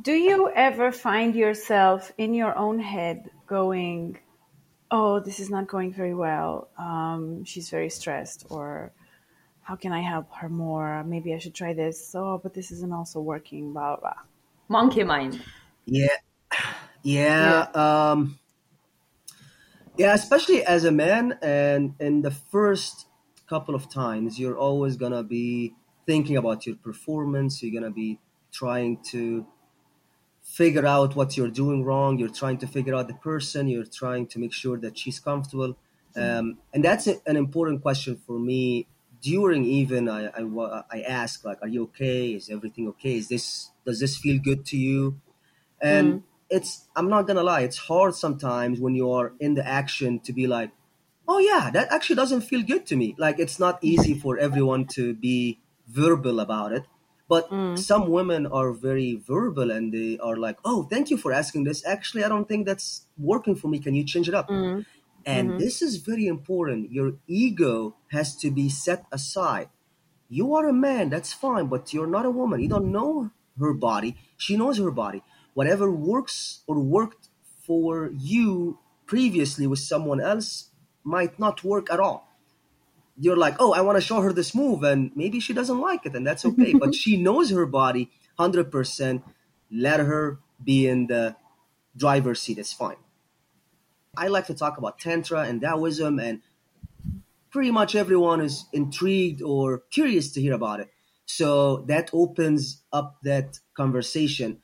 [0.01, 4.19] Do you ever find yourself in your own head going,
[4.89, 6.69] Oh, this is not going very well.
[6.77, 8.93] Um, she's very stressed, or
[9.61, 11.03] how can I help her more?
[11.03, 12.15] Maybe I should try this.
[12.15, 14.13] Oh, but this isn't also working, blah, blah.
[14.69, 15.41] Monkey mind.
[15.85, 16.07] Yeah.
[17.03, 17.67] Yeah.
[17.73, 18.09] yeah.
[18.11, 18.37] Um,
[19.97, 23.07] yeah, especially as a man, and in the first
[23.47, 25.73] couple of times, you're always gonna be
[26.05, 27.61] thinking about your performance.
[27.61, 28.19] You're gonna be
[28.51, 29.45] trying to
[30.41, 32.17] figure out what you're doing wrong.
[32.17, 33.67] You're trying to figure out the person.
[33.67, 35.77] You're trying to make sure that she's comfortable.
[36.15, 38.87] Um, and that's a, an important question for me.
[39.21, 42.33] During even I, I, I ask like, are you okay?
[42.33, 43.17] Is everything okay?
[43.17, 45.19] Is this does this feel good to you?
[45.81, 46.23] And mm.
[46.49, 50.33] It's I'm not gonna lie, it's hard sometimes when you are in the action to
[50.33, 50.71] be like,
[51.27, 53.15] oh yeah, that actually doesn't feel good to me.
[53.17, 56.83] Like it's not easy for everyone to be verbal about it.
[57.29, 57.77] But mm.
[57.77, 61.85] some women are very verbal and they are like, oh, thank you for asking this.
[61.85, 63.79] Actually, I don't think that's working for me.
[63.79, 64.47] Can you change it up?
[64.47, 64.85] Mm.
[65.25, 65.59] And mm-hmm.
[65.59, 66.89] this is very important.
[66.89, 69.67] Your ego has to be set aside.
[70.29, 72.61] You are a man, that's fine, but you're not a woman.
[72.61, 74.15] You don't know her body.
[74.37, 75.21] She knows her body.
[75.59, 77.29] Whatever works or worked
[77.65, 80.69] for you previously with someone else
[81.03, 82.27] might not work at all
[83.19, 86.05] you're like, oh, I want to show her this move, and maybe she doesn't like
[86.05, 86.73] it, and that's okay.
[86.73, 89.23] but she knows her body 100%.
[89.71, 91.35] Let her be in the
[91.95, 92.57] driver's seat.
[92.57, 92.97] It's fine.
[94.15, 96.41] I like to talk about Tantra and Taoism, and
[97.49, 100.89] pretty much everyone is intrigued or curious to hear about it.
[101.25, 104.61] So that opens up that conversation.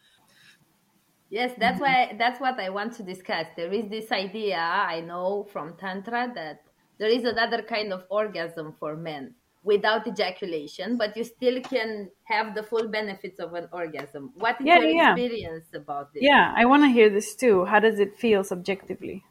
[1.33, 3.47] Yes, that's why that's what I want to discuss.
[3.57, 6.61] There is this idea I know from Tantra that
[6.99, 12.53] there is another kind of orgasm for men without ejaculation, but you still can have
[12.53, 14.31] the full benefits of an orgasm.
[14.35, 15.11] What is yeah, your yeah.
[15.13, 16.21] experience about this?
[16.21, 17.65] Yeah, I want to hear this too.
[17.65, 19.23] How does it feel subjectively?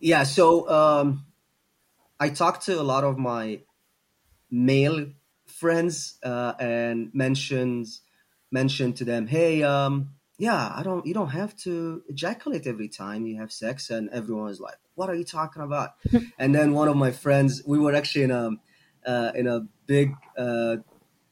[0.00, 1.26] Yeah, so um,
[2.18, 3.60] I talked to a lot of my
[4.50, 5.06] male
[5.46, 8.00] friends uh, and mentions
[8.50, 13.26] mentioned to them, hey, um, yeah, I don't, you don't have to ejaculate every time
[13.26, 15.90] you have sex, and everyone's like, what are you talking about?
[16.38, 18.50] and then one of my friends, we were actually in a
[19.06, 20.76] uh, in a big uh,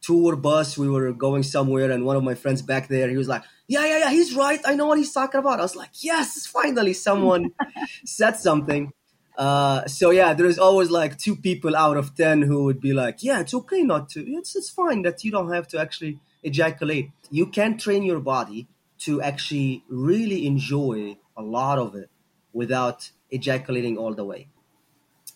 [0.03, 0.79] tour bus.
[0.79, 3.87] We were going somewhere, and one of my friends back there, he was like, "Yeah,
[3.87, 4.61] yeah, yeah, he's right.
[4.65, 7.53] I know what he's talking about." I was like, "Yes, finally, someone
[8.05, 8.93] said something."
[9.37, 13.23] Uh, so yeah, there's always like two people out of ten who would be like,
[13.23, 14.21] "Yeah, it's okay not to.
[14.21, 17.11] It's it's fine that you don't have to actually ejaculate.
[17.31, 18.69] You can train your body
[19.05, 22.11] to actually really enjoy a lot of it
[22.53, 24.49] without ejaculating all the way.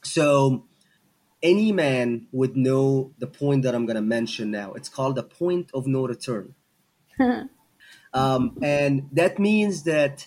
[0.02, 0.64] So
[1.42, 4.72] any man would know the point that I'm going to mention now.
[4.72, 6.54] It's called the point of no return.
[8.12, 10.26] um, and that means that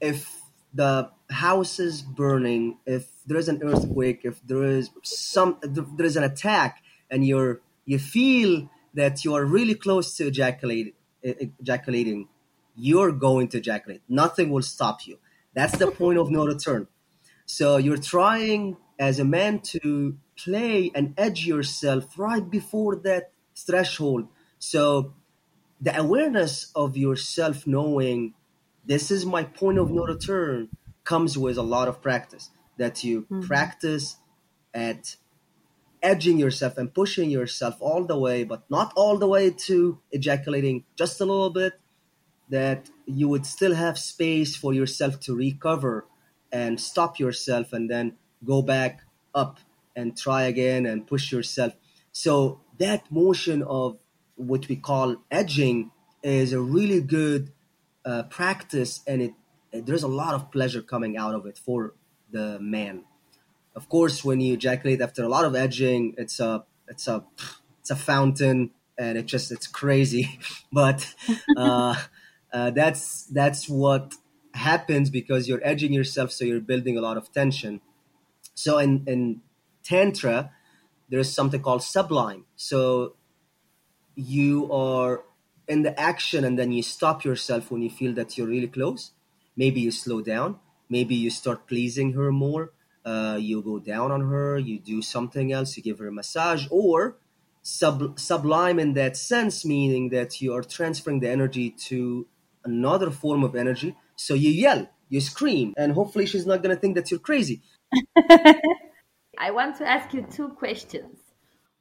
[0.00, 0.40] if
[0.72, 6.16] the house is burning, if there is an earthquake, if there is some, there is
[6.16, 12.28] an attack, and you're you feel that you are really close to ejaculate, ejaculating,
[12.76, 14.02] you're going to ejaculate.
[14.08, 15.18] Nothing will stop you.
[15.54, 16.88] That's the point of no return.
[17.46, 24.28] So you're trying as a man to play and edge yourself right before that threshold.
[24.58, 25.14] So
[25.80, 28.34] the awareness of yourself knowing
[28.84, 30.68] this is my point of no return
[31.04, 33.42] comes with a lot of practice that you mm-hmm.
[33.42, 34.16] practice
[34.72, 35.16] at
[36.02, 40.84] edging yourself and pushing yourself all the way but not all the way to ejaculating
[40.96, 41.74] just a little bit
[42.48, 46.06] that you would still have space for yourself to recover
[46.52, 49.00] and stop yourself and then go back
[49.34, 49.58] up
[49.96, 51.74] and try again and push yourself.
[52.12, 53.98] So that motion of
[54.36, 55.90] what we call edging
[56.22, 57.52] is a really good
[58.04, 59.32] uh, practice, and it
[59.72, 61.94] there's a lot of pleasure coming out of it for
[62.30, 63.04] the man.
[63.74, 67.24] Of course, when you ejaculate after a lot of edging, it's a it's a
[67.80, 70.38] it's a fountain, and it just it's crazy.
[70.72, 71.12] but
[71.56, 71.96] uh,
[72.54, 74.14] uh, that's that's what
[74.54, 77.80] happens because you're edging yourself, so you're building a lot of tension.
[78.54, 79.40] So in, in
[79.82, 80.52] Tantra,
[81.08, 82.44] there's something called sublime.
[82.54, 83.16] So
[84.14, 85.24] you are
[85.66, 89.10] in the action and then you stop yourself when you feel that you're really close.
[89.56, 90.60] Maybe you slow down.
[90.88, 92.72] Maybe you start pleasing her more.
[93.04, 94.58] Uh, you go down on her.
[94.58, 95.76] You do something else.
[95.76, 96.66] You give her a massage.
[96.70, 97.16] Or
[97.62, 102.28] sub- sublime in that sense, meaning that you are transferring the energy to
[102.64, 106.80] another form of energy so you yell, you scream, and hopefully she's not going to
[106.80, 107.62] think that you're crazy.
[109.38, 111.18] I want to ask you two questions.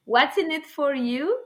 [0.05, 1.37] What's in it for you?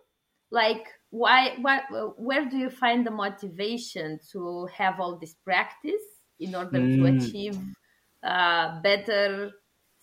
[0.50, 1.84] Like, why, what,
[2.18, 6.02] where do you find the motivation to have all this practice
[6.40, 6.96] in order mm.
[6.96, 7.60] to achieve
[8.24, 9.52] uh, better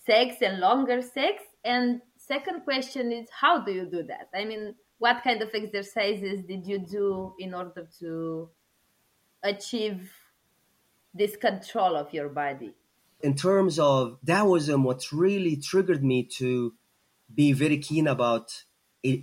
[0.07, 1.43] sex and longer sex?
[1.65, 4.29] And second question is, how do you do that?
[4.35, 8.51] I mean, what kind of exercises did you do in order to
[9.45, 10.11] achieve
[11.13, 12.75] this control of your body?
[13.23, 16.75] In terms of Taoism, um, what really triggered me to
[17.33, 18.65] be very keen about
[19.03, 19.23] it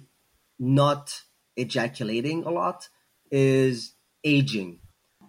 [0.57, 1.21] not
[1.57, 2.87] ejaculating a lot
[3.29, 3.93] is
[4.23, 4.79] aging.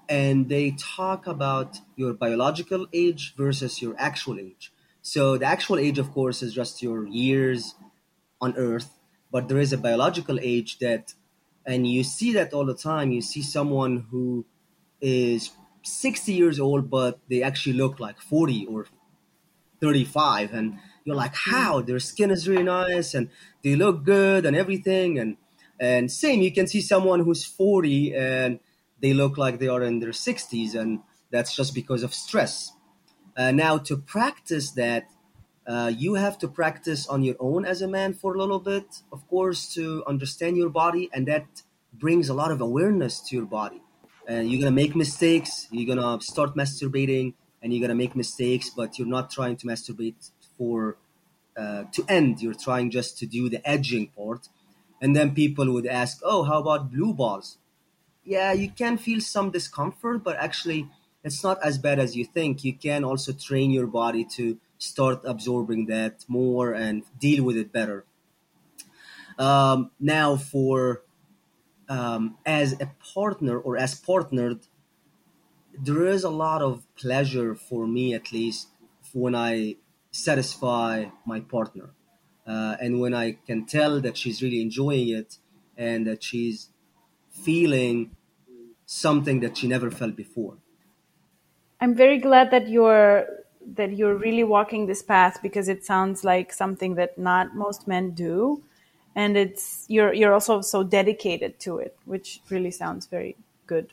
[0.08, 4.72] And they talk about your biological age versus your actual age.
[5.00, 7.74] So the actual age, of course, is just your years
[8.40, 8.90] on Earth,
[9.30, 11.14] but there is a biological age that,
[11.66, 13.10] and you see that all the time.
[13.10, 14.44] You see someone who
[15.02, 15.50] is
[15.82, 18.86] 60 years old, but they actually look like 40 or
[19.80, 20.54] 35.
[20.54, 21.80] And you're like, how?
[21.80, 23.28] Their skin is really nice and
[23.62, 25.18] they look good and everything.
[25.18, 25.36] And,
[25.78, 28.60] and same, you can see someone who's 40 and
[29.00, 30.74] they look like they are in their 60s.
[30.74, 31.00] And
[31.30, 32.72] that's just because of stress.
[33.36, 35.10] Uh, now, to practice that,
[35.66, 39.02] uh, you have to practice on your own as a man for a little bit,
[39.12, 41.08] of course, to understand your body.
[41.12, 43.80] And that brings a lot of awareness to your body
[44.26, 45.68] and you're gonna make mistakes.
[45.70, 50.30] You're gonna start masturbating, and you're gonna make mistakes, but you're not trying to masturbate
[50.56, 50.96] for
[51.56, 52.40] uh, to end.
[52.40, 54.48] You're trying just to do the edging part,
[55.00, 57.58] and then people would ask, "Oh, how about blue balls?"
[58.24, 60.88] Yeah, you can feel some discomfort, but actually,
[61.24, 62.64] it's not as bad as you think.
[62.64, 67.72] You can also train your body to start absorbing that more and deal with it
[67.72, 68.04] better.
[69.38, 71.02] Um, now, for
[71.88, 74.66] um, as a partner or as partnered,
[75.78, 78.68] there is a lot of pleasure for me, at least,
[79.12, 79.76] when I
[80.10, 81.90] satisfy my partner.
[82.46, 85.38] Uh, and when I can tell that she's really enjoying it
[85.76, 86.70] and that she's
[87.30, 88.16] feeling
[88.84, 90.58] something that she never felt before.
[91.80, 93.26] I'm very glad that you're
[93.74, 98.10] that you're really walking this path because it sounds like something that not most men
[98.10, 98.62] do
[99.14, 103.36] and it's you're you're also so dedicated to it, which really sounds very
[103.66, 103.92] good.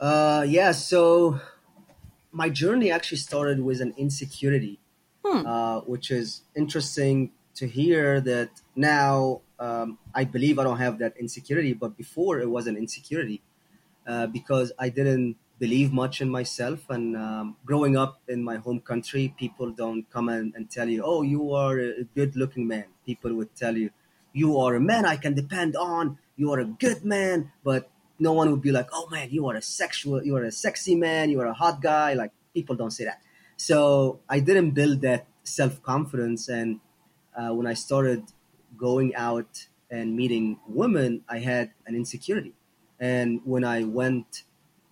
[0.00, 1.40] Uh, yeah, so
[2.32, 4.80] my journey actually started with an insecurity,
[5.24, 5.46] hmm.
[5.46, 11.16] uh, which is interesting to hear that now um, I believe I don't have that
[11.16, 13.42] insecurity, but before it was an insecurity
[14.06, 16.80] uh, because I didn't believe much in myself.
[16.90, 21.00] And um, growing up in my home country, people don't come and, and tell you,
[21.12, 23.88] "Oh, you are a good-looking man." People would tell you,
[24.42, 26.04] "You are a man I can depend on.
[26.40, 27.36] You are a good man."
[27.68, 27.82] But
[28.18, 30.96] no one would be like, "Oh man, you are a sexual, you are a sexy
[31.08, 31.24] man.
[31.32, 33.20] You are a hot guy." Like people don't say that.
[33.68, 33.76] So
[34.34, 35.22] I didn't build that
[35.58, 36.70] self-confidence, and
[37.38, 38.22] uh, when I started
[38.86, 39.52] going out
[39.96, 40.46] and meeting
[40.80, 42.54] women, I had an insecurity.
[42.98, 44.30] And when I went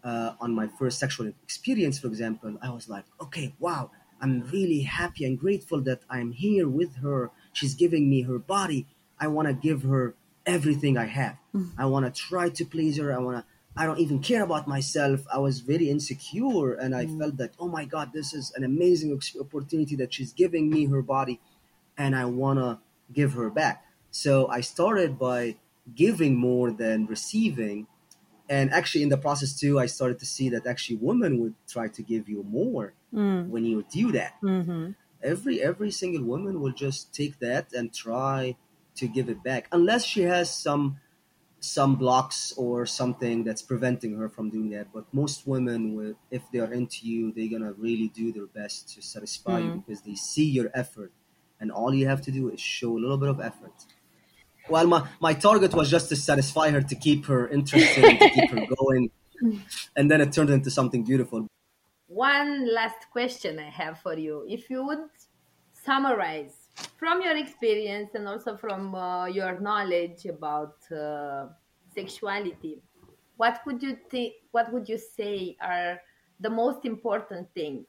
[0.02, 3.90] uh, on my first sexual experience, for example, I was like, okay, wow,
[4.20, 7.30] I'm really happy and grateful that I'm here with her.
[7.52, 8.86] She's giving me her body.
[9.18, 10.14] I want to give her
[10.46, 11.36] everything I have.
[11.54, 11.80] Mm-hmm.
[11.80, 13.12] I want to try to please her.
[13.12, 13.44] I want to.
[13.76, 15.20] I don't even care about myself.
[15.32, 17.18] I was very insecure, and I mm-hmm.
[17.20, 21.02] felt that, oh my God, this is an amazing opportunity that she's giving me her
[21.02, 21.40] body,
[21.96, 22.80] and I want to
[23.12, 23.84] give her back.
[24.10, 25.56] So I started by
[25.94, 27.86] giving more than receiving,
[28.50, 31.88] and actually in the process too i started to see that actually women would try
[31.88, 33.48] to give you more mm.
[33.48, 34.90] when you do that mm-hmm.
[35.22, 38.54] every every single woman will just take that and try
[38.96, 40.98] to give it back unless she has some
[41.62, 46.42] some blocks or something that's preventing her from doing that but most women will if
[46.52, 49.64] they are into you they're gonna really do their best to satisfy mm.
[49.64, 51.12] you because they see your effort
[51.60, 53.84] and all you have to do is show a little bit of effort
[54.70, 58.50] well, my, my target was just to satisfy her, to keep her interested, to keep
[58.50, 59.10] her going.
[59.96, 61.46] And then it turned into something beautiful.
[62.06, 64.44] One last question I have for you.
[64.48, 65.08] If you would
[65.72, 66.54] summarize
[66.98, 71.46] from your experience and also from uh, your knowledge about uh,
[71.94, 72.82] sexuality,
[73.36, 74.34] what would you think?
[74.50, 76.00] What would you say are
[76.40, 77.86] the most important things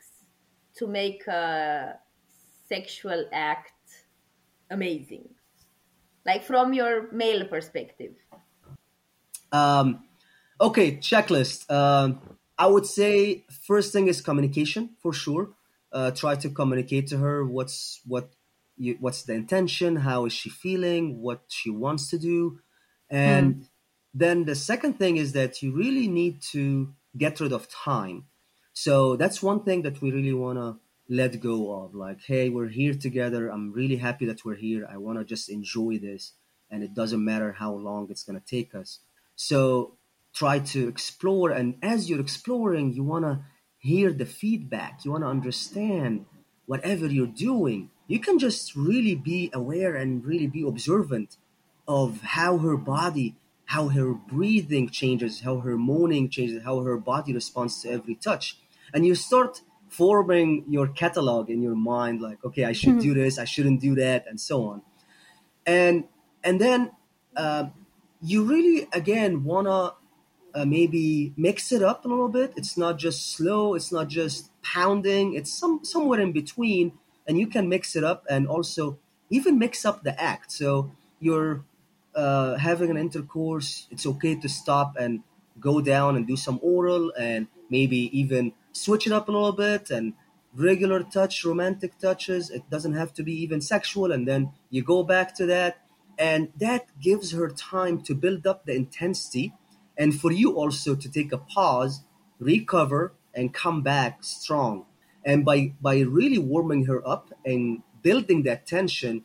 [0.78, 1.96] to make a
[2.70, 3.74] sexual act
[4.70, 5.28] amazing?
[6.26, 8.14] Like from your male perspective?
[9.52, 10.04] Um,
[10.60, 11.70] okay, checklist.
[11.70, 12.22] Um,
[12.58, 15.50] I would say first thing is communication for sure.
[15.92, 18.32] Uh, try to communicate to her what's what
[18.78, 22.60] you, what's the intention, how is she feeling, what she wants to do,
[23.10, 23.68] and mm.
[24.14, 28.26] then the second thing is that you really need to get rid of time.
[28.74, 30.80] So that's one thing that we really want to
[31.12, 33.50] let go of like hey we're here together.
[33.50, 34.88] I'm really happy that we're here.
[34.90, 36.32] I want to just enjoy this
[36.72, 39.00] and it doesn't matter how long it's going to take us.
[39.36, 39.98] So
[40.34, 43.44] try to explore and as you're exploring you want to
[43.78, 45.04] hear the feedback.
[45.04, 46.28] You want to understand
[46.66, 47.90] whatever you're doing.
[48.08, 51.36] You can just really be aware and really be observant
[51.90, 53.36] of how her body
[53.66, 58.58] how her breathing changes how her moaning changes how her body responds to every touch.
[58.94, 59.62] And you start
[59.92, 63.14] forming your catalog in your mind like okay i should mm-hmm.
[63.14, 64.82] do this i shouldn't do that and so on
[65.66, 66.06] and
[66.44, 66.92] and then
[67.36, 67.66] uh,
[68.22, 69.94] you really again wanna
[70.54, 72.54] uh, maybe mix it up a little bit.
[72.56, 73.74] It's not just slow.
[73.76, 75.34] It's not just pounding.
[75.34, 76.94] It's some somewhere in between,
[77.28, 80.52] and you can mix it up and also even mix up the act.
[80.52, 81.64] So you're
[82.16, 83.88] uh, having an intercourse.
[83.92, 85.24] It's okay to stop and
[85.60, 89.90] go down and do some oral and maybe even switch it up a little bit
[89.90, 90.14] and
[90.54, 92.50] regular touch, romantic touches.
[92.50, 95.82] It doesn't have to be even sexual, and then you go back to that,
[96.18, 99.54] and that gives her time to build up the intensity
[99.98, 102.02] and for you also to take a pause,
[102.40, 104.86] recover, and come back strong.
[105.24, 109.24] And by by really warming her up and building that tension,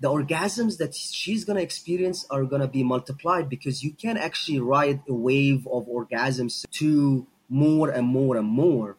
[0.00, 5.00] the orgasms that she's gonna experience are gonna be multiplied because you can actually ride
[5.08, 8.96] a wave of orgasms to more and more and more.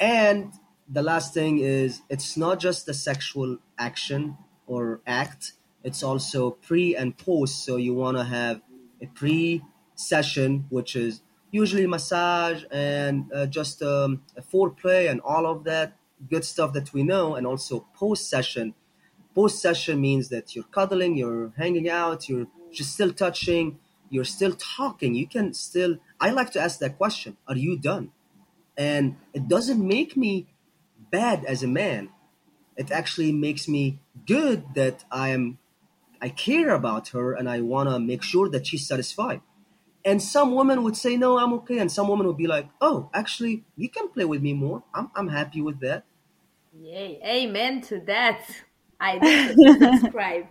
[0.00, 0.52] And
[0.88, 5.52] the last thing is it's not just the sexual action or act,
[5.84, 7.64] it's also pre and post.
[7.64, 8.62] So you wanna have
[9.00, 9.62] a pre
[9.94, 15.96] session, which is usually massage and uh, just um, foreplay and all of that
[16.28, 18.74] good stuff that we know, and also post session.
[19.34, 23.78] Post session means that you're cuddling, you're hanging out, you're just still touching,
[24.10, 25.14] you're still talking.
[25.14, 25.98] You can still.
[26.20, 28.12] I like to ask that question: Are you done?
[28.76, 30.46] And it doesn't make me
[31.10, 32.10] bad as a man.
[32.76, 35.58] It actually makes me good that I am.
[36.20, 39.40] I care about her and I want to make sure that she's satisfied.
[40.04, 41.78] And some women would say, no, I'm okay.
[41.78, 44.82] And some women would be like, oh, actually, you can play with me more.
[44.94, 46.04] I'm, I'm happy with that.
[46.80, 47.20] Yay.
[47.24, 48.42] Amen to that.
[49.00, 50.46] I subscribe.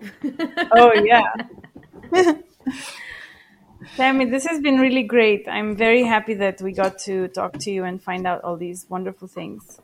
[0.74, 1.32] oh, yeah.
[3.96, 5.48] Tammy, this has been really great.
[5.48, 8.86] I'm very happy that we got to talk to you and find out all these
[8.90, 9.80] wonderful things.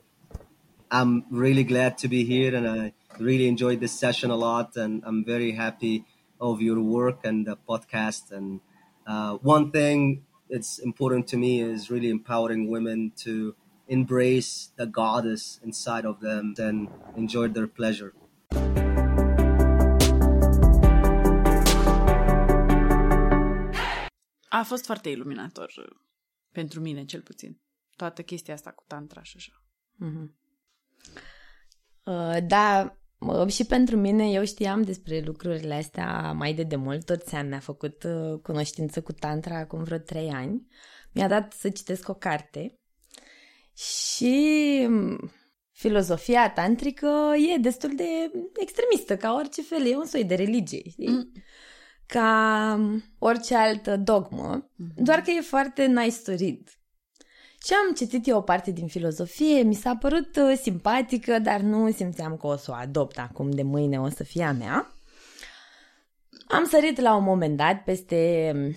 [0.91, 4.75] I'm really glad to be here and I really enjoyed this session a lot.
[4.77, 6.05] And I'm very happy
[6.39, 8.59] of your work and the podcast and
[9.05, 13.55] uh, one thing that's important to me is really empowering women to
[13.87, 18.13] embrace the goddess inside of them and enjoy their pleasure.
[24.53, 25.73] A fost foarte iluminator
[26.51, 27.61] pentru mine, cel puțin.
[27.95, 29.51] Toată chestia asta cu tantra și așa.
[30.05, 30.29] Mm-hmm.
[32.03, 32.97] Uh, da,
[33.47, 37.05] și pentru mine, eu știam despre lucrurile astea mai de demult.
[37.05, 40.67] Tot Sam mi-a făcut uh, cunoștință cu tantra acum vreo trei ani.
[41.11, 42.79] Mi-a dat să citesc o carte
[43.73, 45.31] și mm,
[45.71, 51.09] filozofia tantrică e destul de extremistă, ca orice fel, e un soi de religie, știi?
[51.09, 51.31] Mm.
[52.13, 54.95] Ca mm, orice altă dogmă, mm-hmm.
[54.95, 56.77] doar că e foarte nice to read.
[57.65, 61.91] Și am citit eu o parte din filozofie, mi s-a părut uh, simpatică, dar nu
[61.91, 64.93] simțeam că o să o adopt acum de mâine, o să fie a mea.
[66.47, 68.75] Am sărit la un moment dat peste um,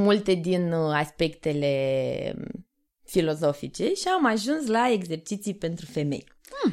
[0.00, 2.66] multe din uh, aspectele um,
[3.04, 6.26] filozofice și am ajuns la exerciții pentru femei.
[6.62, 6.72] Hmm.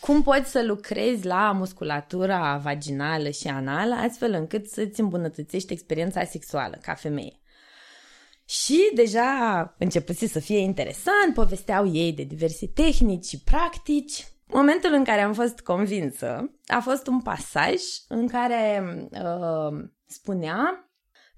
[0.00, 6.78] Cum poți să lucrezi la musculatura vaginală și anală astfel încât să-ți îmbunătățești experiența sexuală
[6.82, 7.40] ca femeie.
[8.44, 14.26] Și deja începuse să fie interesant, povesteau ei de diverse tehnici și practici.
[14.46, 20.91] Momentul în care am fost convinsă a fost un pasaj în care uh, spunea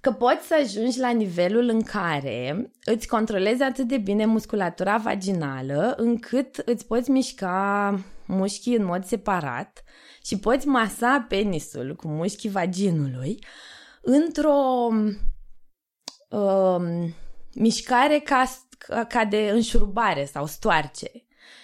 [0.05, 5.95] că poți să ajungi la nivelul în care îți controlezi atât de bine musculatura vaginală
[5.97, 9.85] încât îți poți mișca mușchii în mod separat
[10.25, 13.39] și poți masa penisul cu mușchii vaginului
[14.03, 14.89] într-o
[16.29, 17.11] uh,
[17.55, 18.45] mișcare ca,
[19.09, 21.11] ca de înșurubare sau stoarce.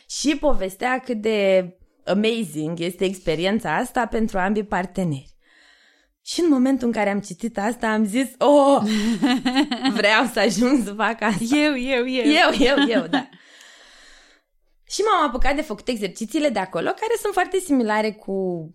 [0.08, 1.68] Și povestea cât de
[2.04, 5.38] amazing este experiența asta pentru ambii parteneri.
[6.22, 8.82] Și în momentul în care am citit asta, am zis, oh,
[9.98, 11.44] vreau să ajung să fac asta.
[11.56, 12.24] Eu, eu, eu.
[12.24, 13.28] Eu, eu, eu, da.
[14.88, 18.70] și m-am apucat de făcut exercițiile de acolo, care sunt foarte similare cu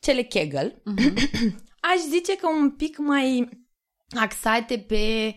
[0.00, 0.70] cele Kegel.
[0.70, 1.12] Uh-huh.
[1.80, 3.48] Aș zice că un pic mai
[4.10, 5.34] axate pe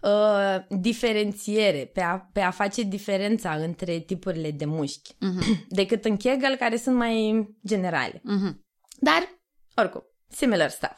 [0.00, 5.66] uh, diferențiere, pe a, pe a face diferența între tipurile de mușchi, uh-huh.
[5.68, 8.18] decât în Kegel, care sunt mai generale.
[8.18, 8.54] Uh-huh.
[8.98, 9.28] Dar,
[9.74, 10.02] oricum,
[10.36, 10.96] similar stuff.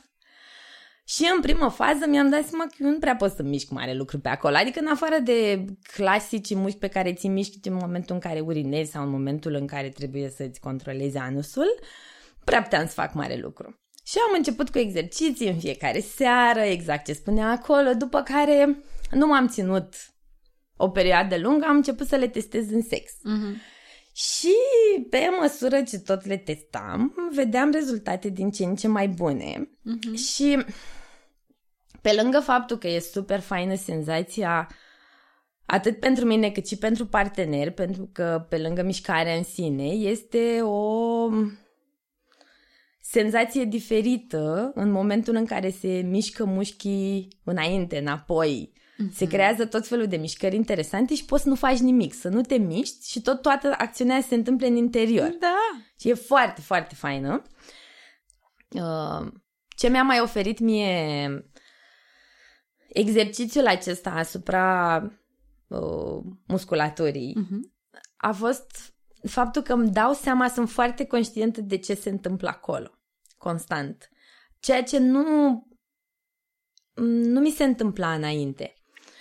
[1.04, 3.94] Și în primă fază mi-am dat seama că eu nu prea pot să mișc mare
[3.94, 4.56] lucru pe acolo.
[4.56, 8.90] Adică în afară de clasici mușchi pe care ți miști în momentul în care urinezi
[8.90, 11.78] sau în momentul în care trebuie să-ți controlezi anusul,
[12.44, 13.80] prea puteam să fac mare lucru.
[14.04, 19.26] Și am început cu exerciții în fiecare seară, exact ce spunea acolo, după care nu
[19.26, 19.94] m-am ținut
[20.76, 23.12] o perioadă lungă, am început să le testez în sex.
[23.12, 23.56] Uh-huh.
[24.18, 24.54] Și
[25.10, 29.70] pe măsură ce tot le testam, vedeam rezultate din ce în ce mai bune.
[29.70, 30.18] Uh-huh.
[30.18, 30.64] Și
[32.02, 34.68] Pe lângă faptul că e super faină senzația
[35.66, 40.60] atât pentru mine cât și pentru partener, pentru că pe lângă mișcarea în sine este
[40.62, 41.28] o
[43.00, 48.72] senzație diferită în momentul în care se mișcă mușchii înainte, înapoi.
[48.98, 49.12] Mm-hmm.
[49.12, 52.40] Se creează tot felul de mișcări interesante și poți să nu faci nimic, să nu
[52.40, 55.36] te miști și tot toată acțiunea se întâmplă în interior.
[55.40, 55.56] Da.
[56.00, 57.42] Și e foarte, foarte faină.
[58.68, 59.32] Uh,
[59.68, 61.50] ce mi-a mai oferit mie
[62.88, 64.96] exercițiul acesta asupra
[65.66, 67.90] uh, musculaturii uh-huh.
[68.16, 72.90] a fost faptul că îmi dau seama, sunt foarte conștientă de ce se întâmplă acolo,
[73.36, 74.10] constant.
[74.60, 75.22] Ceea ce nu,
[77.04, 78.72] nu mi se întâmpla înainte.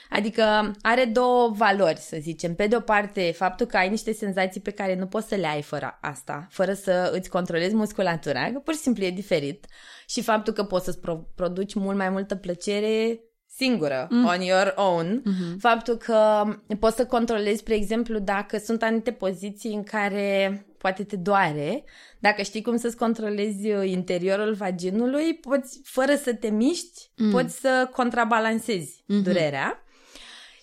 [0.09, 2.55] Adică are două valori, să zicem.
[2.55, 5.47] Pe de o parte, faptul că ai niște senzații pe care nu poți să le
[5.47, 9.65] ai fără asta, fără să îți controlezi musculatura, că pur și simplu e diferit.
[10.07, 10.99] Și faptul că poți să-ți
[11.35, 13.19] produci mult mai multă plăcere
[13.57, 14.25] singură, mm.
[14.25, 15.21] on your own.
[15.21, 15.57] Mm-hmm.
[15.59, 16.43] Faptul că
[16.79, 21.83] poți să controlezi, spre exemplu, dacă sunt anumite poziții în care poate te doare,
[22.19, 27.31] dacă știi cum să-ți controlezi interiorul vaginului, poți, fără să te miști, mm.
[27.31, 29.23] poți să contrabalancezi mm-hmm.
[29.23, 29.81] durerea.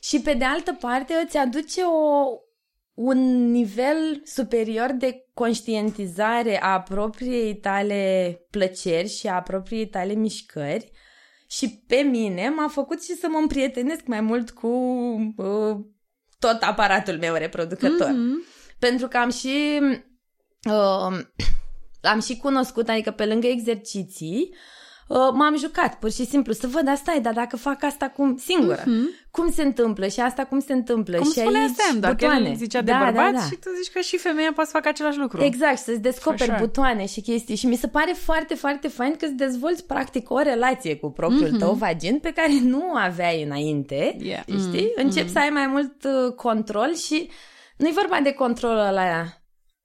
[0.04, 2.26] Și pe de altă parte îți aduce o,
[2.94, 10.90] un nivel superior de conștientizare a propriei tale plăceri și a propriei tale mișcări
[11.48, 14.68] și pe mine m-a făcut și să mă împrietenesc mai mult cu
[15.36, 15.76] uh,
[16.38, 18.10] tot aparatul meu reproducător.
[18.10, 18.76] Mm-hmm.
[18.78, 19.80] Pentru că am și
[20.70, 21.18] uh,
[22.02, 24.73] am și cunoscut, adică pe lângă exerciții, Uh,
[25.08, 28.82] m-am jucat, pur și simplu, să văd asta e, dar dacă fac asta cum singură,
[28.82, 29.28] uh-huh.
[29.30, 32.48] cum se întâmplă și asta cum se întâmplă cum și aici Sam, dacă butoane.
[32.48, 33.44] el zicea de da, bărbat da, da.
[33.44, 35.42] și tu zici că și femeia poate să facă același lucru.
[35.42, 36.58] Exact, să-ți descoperi Așa.
[36.60, 40.38] butoane și chestii și mi se pare foarte, foarte fain că îți dezvolți practic o
[40.38, 41.58] relație cu propriul uh-huh.
[41.58, 44.42] tău vagin pe care nu aveai înainte, yeah.
[44.46, 44.88] știi?
[44.88, 45.02] Mm-hmm.
[45.02, 47.30] Începi să ai mai mult uh, control și
[47.76, 49.24] nu e vorba de control ăla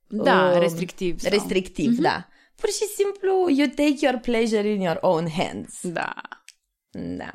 [0.08, 1.20] da, uh, restrictiv.
[1.20, 1.32] Sau...
[1.32, 2.02] Restrictiv, uh-huh.
[2.02, 2.29] da
[2.60, 5.80] pur și simplu you take your pleasure in your own hands.
[5.82, 6.14] Da.
[6.92, 7.32] Da.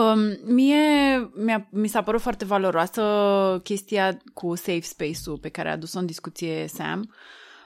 [0.00, 0.76] Um, mie
[1.34, 3.02] mi-a, mi s-a părut foarte valoroasă
[3.64, 7.14] chestia cu safe space-ul pe care a adus-o în discuție Sam.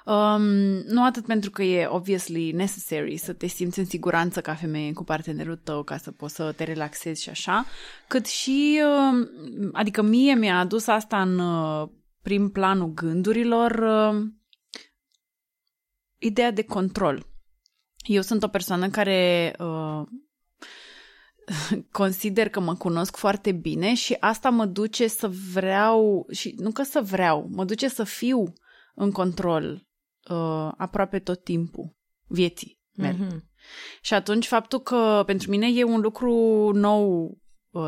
[0.04, 0.42] Um,
[0.86, 5.04] nu atât pentru că e obviously necessary să te simți în siguranță ca femeie cu
[5.04, 7.64] partenerul tău ca să poți să te relaxezi și așa,
[8.08, 9.28] cât și, um,
[9.72, 11.88] adică mie mi-a adus asta în uh,
[12.22, 14.22] prim planul gândurilor uh,
[16.20, 17.26] ideea de control.
[17.96, 20.02] Eu sunt o persoană care uh,
[22.00, 26.82] consider că mă cunosc foarte bine și asta mă duce să vreau, și nu că
[26.82, 28.52] să vreau, mă duce să fiu
[28.94, 29.86] în control
[30.30, 31.96] uh, aproape tot timpul
[32.26, 33.26] vieții mele.
[33.26, 33.48] Mm-hmm.
[34.00, 36.34] Și atunci faptul că pentru mine e un lucru
[36.74, 37.39] nou Uh,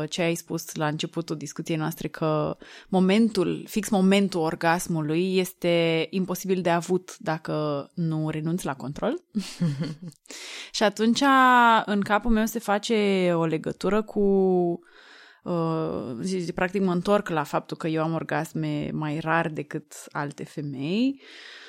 [0.09, 2.57] ce ai spus la începutul discuției noastre, că
[2.87, 9.23] momentul, fix momentul orgasmului este imposibil de avut dacă nu renunți la control.
[10.75, 11.21] și atunci
[11.85, 14.19] în capul meu se face o legătură cu
[15.43, 21.21] uh, practic mă întorc la faptul că eu am orgasme mai rar decât alte femei
[21.21, 21.62] Uh,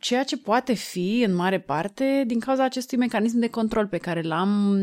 [0.00, 4.22] ceea ce poate fi, în mare parte, din cauza acestui mecanism de control pe care
[4.22, 4.76] l-am,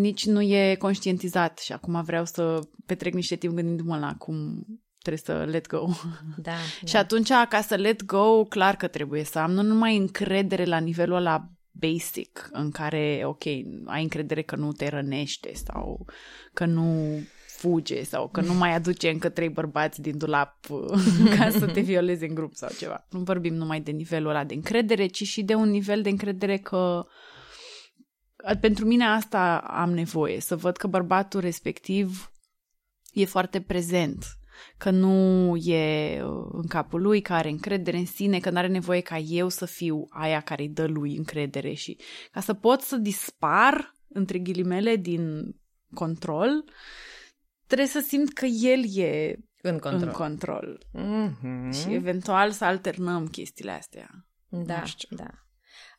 [0.00, 4.66] nici nu e conștientizat și acum vreau să petrec niște timp gândindu-mă la cum
[5.02, 5.86] trebuie să let go.
[6.36, 6.98] Da, și da.
[6.98, 11.16] atunci, ca să let go, clar că trebuie să am nu numai încredere la nivelul
[11.16, 13.44] ăla basic, în care, ok,
[13.84, 16.06] ai încredere că nu te rănește sau
[16.52, 17.20] că nu
[17.58, 20.66] fuge sau că nu mai aduce încă trei bărbați din dulap
[21.38, 23.06] ca să te violeze în grup sau ceva.
[23.10, 26.56] Nu vorbim numai de nivelul ăla de încredere, ci și de un nivel de încredere
[26.56, 27.06] că
[28.60, 32.32] pentru mine asta am nevoie, să văd că bărbatul respectiv
[33.12, 34.24] e foarte prezent,
[34.76, 38.66] că nu e uh, în capul lui, că are încredere în sine, că nu are
[38.66, 41.98] nevoie ca eu să fiu aia care îi dă lui încredere și
[42.30, 45.54] ca să pot să dispar, între ghilimele, din
[45.94, 46.64] control,
[47.68, 50.02] trebuie să simt că el e în control.
[50.02, 50.86] În control.
[50.94, 51.80] Mm-hmm.
[51.80, 54.26] Și eventual să alternăm chestiile astea.
[54.48, 55.30] Da, da.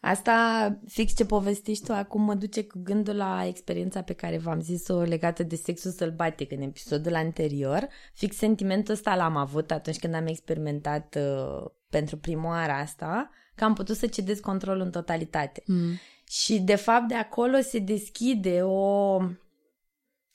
[0.01, 4.61] Asta, fix ce povestiști tu, acum mă duce cu gândul la experiența pe care v-am
[4.61, 7.87] zis-o legată de sexul sălbatic în episodul anterior.
[8.13, 13.63] Fix sentimentul ăsta l-am avut atunci când am experimentat uh, pentru prima oară asta, că
[13.63, 15.63] am putut să cedez controlul în totalitate.
[15.65, 15.99] Mm.
[16.27, 19.17] Și, de fapt, de acolo se deschide o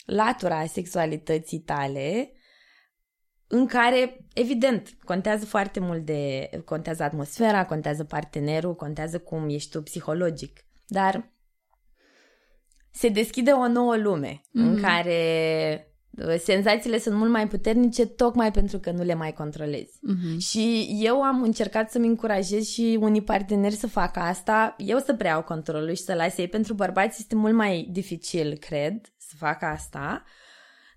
[0.05, 2.33] latura a sexualității tale
[3.47, 6.51] în care, evident, contează foarte mult de...
[6.65, 10.65] contează atmosfera, contează partenerul, contează cum ești tu psihologic.
[10.87, 11.33] Dar
[12.91, 14.51] se deschide o nouă lume mm-hmm.
[14.53, 15.19] în care
[16.11, 19.93] uh, senzațiile sunt mult mai puternice tocmai pentru că nu le mai controlezi.
[19.93, 20.39] Mm-hmm.
[20.39, 25.43] Și eu am încercat să-mi încurajez și unii parteneri să facă asta, eu să preiau
[25.43, 26.49] controlul și să las ei.
[26.49, 30.25] Pentru bărbați este mult mai dificil, cred, să facă asta,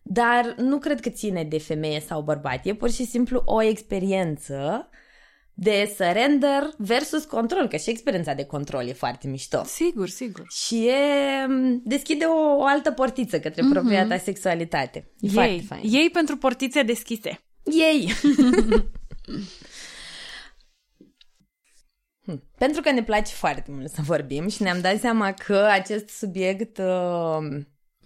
[0.02, 2.66] dar nu cred că ține de femeie sau bărbat.
[2.66, 4.90] E pur și simplu o experiență
[5.54, 9.64] de surrender versus control, că și experiența de control e foarte mișto.
[9.64, 10.46] Sigur, sigur.
[10.50, 10.94] Și e,
[11.84, 13.74] deschide o, o altă portiță către mm-hmm.
[13.74, 15.12] propria ta sexualitate.
[15.20, 15.82] E ei, foarte fain.
[15.84, 17.40] Ei pentru portițe deschise.
[17.64, 18.12] Ei!
[22.28, 22.44] Hm.
[22.58, 26.78] Pentru că ne place foarte mult să vorbim și ne-am dat seama că acest subiect
[26.78, 27.60] uh,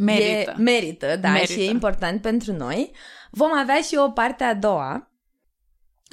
[0.04, 0.54] merită.
[0.58, 1.52] E, merită, da, merită.
[1.52, 2.92] și e important pentru noi.
[3.32, 5.12] Vom avea și o parte a doua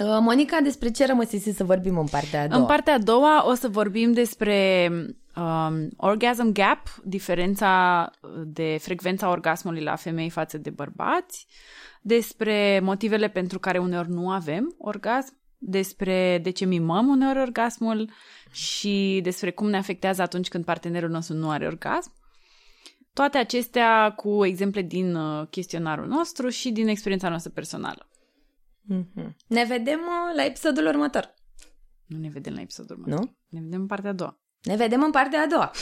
[0.05, 2.61] Uh, Monica, despre ce rămăsese să vorbim în partea a doua?
[2.61, 4.91] În partea a doua o să vorbim despre
[5.37, 8.11] um, orgasm gap, diferența
[8.45, 11.47] de frecvența orgasmului la femei față de bărbați,
[12.03, 18.11] despre motivele pentru care uneori nu avem orgasm, despre de ce mimăm uneori orgasmul
[18.51, 22.13] și despre cum ne afectează atunci când partenerul nostru nu are orgasm.
[23.19, 28.09] Toate acestea cu exemple din uh, chestionarul nostru și din experiența noastră personală.
[28.95, 29.35] Mm-hmm.
[29.47, 31.35] Ne vedem uh, la episodul următor.
[32.07, 33.25] Nu ne vedem la episodul următor.
[33.25, 33.37] Nu?
[33.49, 34.39] Ne vedem în partea a doua.
[34.63, 35.71] Ne vedem în partea a doua.